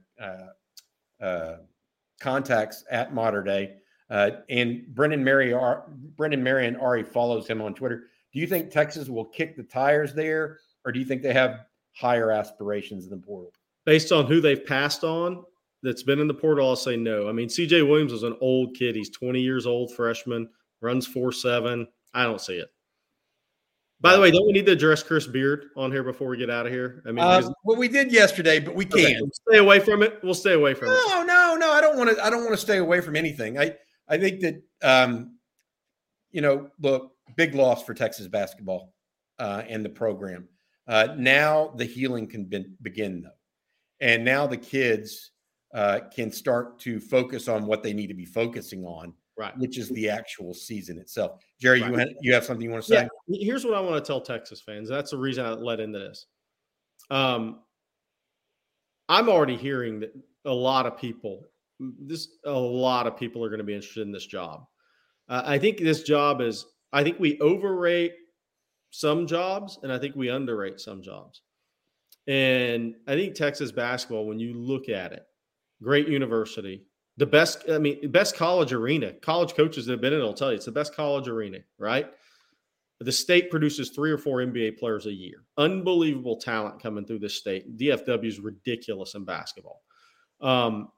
[1.22, 1.58] uh,
[2.20, 3.76] contacts at Mater Dei.
[4.50, 5.54] And Brendan Mary,
[6.16, 8.04] Brennan Marion Ari follows him on Twitter.
[8.32, 11.66] Do you think Texas will kick the tires there, or do you think they have
[11.96, 13.52] higher aspirations in the portal?
[13.86, 15.44] Based on who they've passed on
[15.82, 17.28] that's been in the portal, I'll say no.
[17.28, 18.96] I mean, CJ Williams is an old kid.
[18.96, 20.50] He's 20 years old, freshman,
[20.82, 21.88] runs 4 7.
[22.14, 22.70] I don't see it.
[24.00, 26.50] By the way, don't we need to address Chris Beard on here before we get
[26.50, 27.02] out of here?
[27.08, 29.22] I mean, Um, well, we did yesterday, but we Okay, can't.
[29.22, 30.20] we'll stay away from it.
[30.22, 31.00] We'll stay away from it.
[31.08, 31.72] No, no, no.
[31.72, 32.22] I don't want to.
[32.24, 33.58] I don't want to stay away from anything.
[33.58, 33.76] I
[34.10, 35.38] I think that um,
[36.32, 38.94] you know, look, big loss for Texas basketball
[39.40, 40.50] uh, and the program.
[40.86, 43.30] Uh, now the healing can be, begin though,
[44.04, 45.32] and now the kids
[45.74, 49.58] uh, can start to focus on what they need to be focusing on, Right.
[49.58, 51.42] which is the actual season itself.
[51.60, 52.08] Jerry, you Right.
[52.10, 53.08] ha- you have something you want to say?
[53.28, 53.38] Yeah.
[53.44, 54.88] Here's what I want to tell Texas fans.
[54.90, 56.28] That's the reason I led into this.
[57.10, 57.64] Um,
[59.10, 60.14] I'm already hearing that
[60.46, 61.46] a lot of people,
[61.80, 64.66] this a lot of people are going to be interested in this job.
[65.30, 66.66] Uh, I think this job is.
[66.92, 68.14] I think we overrate
[68.92, 71.42] some jobs, and I think we underrate some jobs.
[72.28, 75.26] And I think Texas basketball, when you look at it,
[75.82, 76.86] great university,
[77.18, 77.70] the best.
[77.70, 79.14] I mean, best college arena.
[79.14, 81.60] College coaches that have been in it will tell you it's the best college arena,
[81.78, 82.08] right?
[83.00, 85.44] The state produces three or four NBA players a year.
[85.58, 87.78] Unbelievable talent coming through this state.
[87.78, 89.82] DFW is ridiculous in basketball.
[90.40, 90.90] Um,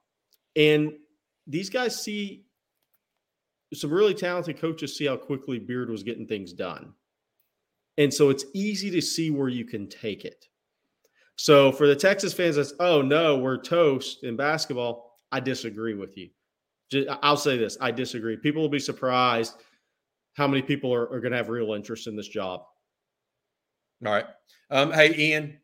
[0.55, 0.93] and
[1.47, 2.45] these guys see
[3.73, 6.93] some really talented coaches see how quickly Beard was getting things done.
[7.97, 10.45] And so it's easy to see where you can take it.
[11.35, 15.17] So for the Texas fans, that's, oh no, we're toast in basketball.
[15.31, 16.29] I disagree with you.
[16.91, 18.37] Just, I'll say this I disagree.
[18.37, 19.55] People will be surprised
[20.35, 22.61] how many people are, are going to have real interest in this job.
[24.05, 24.25] All right.
[24.69, 25.57] Um, hey, Ian,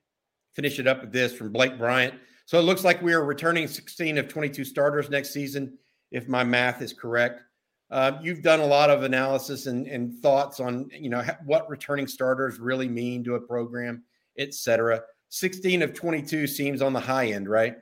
[0.53, 2.15] finish it up with this from Blake Bryant.
[2.45, 5.77] So it looks like we are returning 16 of 22 starters next season,
[6.11, 7.43] if my math is correct.
[7.89, 12.07] Uh, you've done a lot of analysis and, and thoughts on, you know, what returning
[12.07, 14.03] starters really mean to a program,
[14.37, 15.01] et cetera.
[15.31, 17.77] 16 of 22 seems on the high end, right?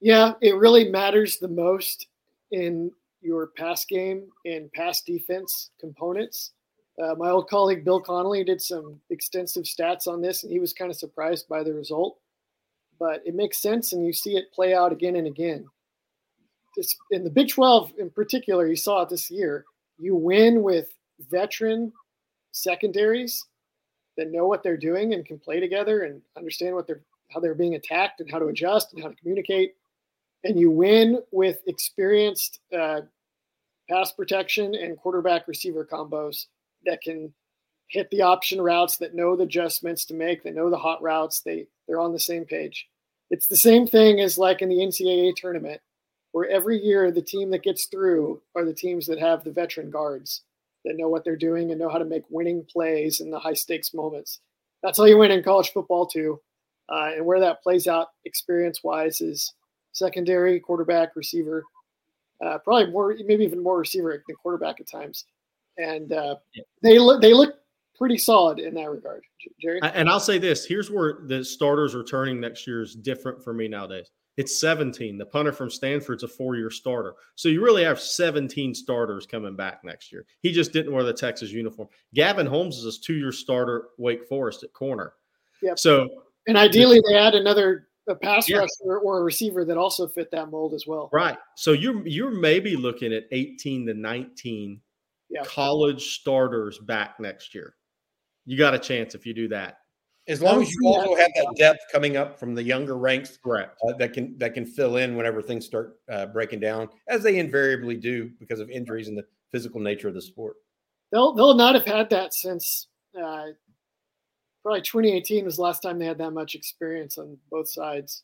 [0.00, 2.06] Yeah, it really matters the most
[2.52, 6.52] in your pass game and pass defense components.
[7.02, 10.72] Uh, my old colleague Bill Connolly did some extensive stats on this, and he was
[10.72, 12.18] kind of surprised by the result.
[13.00, 15.66] But it makes sense, and you see it play out again and again.
[16.76, 19.64] This, in the Big 12 in particular, you saw it this year.
[19.98, 20.94] You win with
[21.30, 21.92] veteran
[22.52, 23.44] secondaries
[24.16, 27.54] that know what they're doing and can play together and understand what they're how they're
[27.54, 29.74] being attacked and how to adjust and how to communicate.
[30.44, 33.00] And you win with experienced uh,
[33.90, 36.46] pass protection and quarterback receiver combos
[36.84, 37.32] that can
[37.88, 41.40] hit the option routes, that know the adjustments to make, that know the hot routes.
[41.40, 42.88] They they're on the same page.
[43.30, 45.80] It's the same thing as like in the NCAA tournament,
[46.32, 49.90] where every year the team that gets through are the teams that have the veteran
[49.90, 50.42] guards
[50.84, 53.54] that know what they're doing and know how to make winning plays in the high
[53.54, 54.40] stakes moments.
[54.82, 56.40] That's how you win in college football too.
[56.88, 59.54] Uh, and where that plays out experience wise is
[59.92, 61.64] secondary, quarterback, receiver,
[62.44, 65.24] uh, probably more, maybe even more receiver than quarterback at times.
[65.78, 66.62] And uh, yeah.
[66.82, 67.56] they look they look
[67.96, 69.22] pretty solid in that regard,
[69.60, 69.80] Jerry.
[69.82, 73.66] And I'll say this: here's where the starters returning next year is different for me
[73.66, 74.10] nowadays.
[74.36, 75.16] It's 17.
[75.16, 79.84] The punter from Stanford's a four-year starter, so you really have 17 starters coming back
[79.84, 80.26] next year.
[80.40, 81.88] He just didn't wear the Texas uniform.
[82.14, 85.14] Gavin Holmes is a two-year starter, Wake Forest at corner.
[85.62, 85.74] Yeah.
[85.76, 86.08] So
[86.46, 88.58] and ideally, they add another a pass yeah.
[88.58, 91.08] rusher or a receiver that also fit that mold as well.
[91.12, 91.38] Right.
[91.56, 94.80] So you're you're maybe looking at 18 to 19
[95.30, 95.42] yeah.
[95.44, 97.74] college starters back next year.
[98.44, 99.78] You got a chance if you do that.
[100.26, 103.76] As long as you also have that depth coming up from the younger ranks, correct,
[103.86, 107.38] uh, that can that can fill in whenever things start uh, breaking down, as they
[107.38, 110.56] invariably do because of injuries and the physical nature of the sport.
[111.12, 113.48] They'll they'll not have had that since uh,
[114.62, 118.22] probably 2018 was the last time they had that much experience on both sides,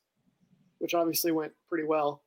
[0.78, 2.22] which obviously went pretty well.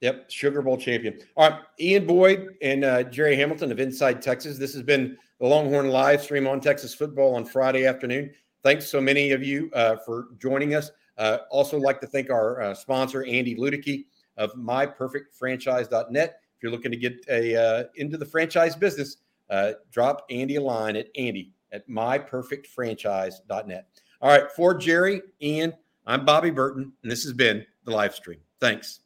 [0.00, 1.20] Yep, Sugar Bowl champion.
[1.36, 4.58] All right, Ian Boyd and uh, Jerry Hamilton of Inside Texas.
[4.58, 8.32] This has been the Longhorn live stream on Texas football on Friday afternoon.
[8.62, 10.90] Thanks so many of you uh, for joining us.
[11.18, 14.06] Uh, also, like to thank our uh, sponsor Andy Ludicky
[14.36, 16.40] of MyPerfectFranchise.net.
[16.56, 19.18] If you're looking to get a uh, into the franchise business,
[19.50, 23.86] uh, drop Andy a line at Andy at myperfectfranchise.net.
[24.20, 25.74] All right, for Jerry, Ian,
[26.06, 28.38] I'm Bobby Burton, and this has been the live stream.
[28.60, 29.01] Thanks.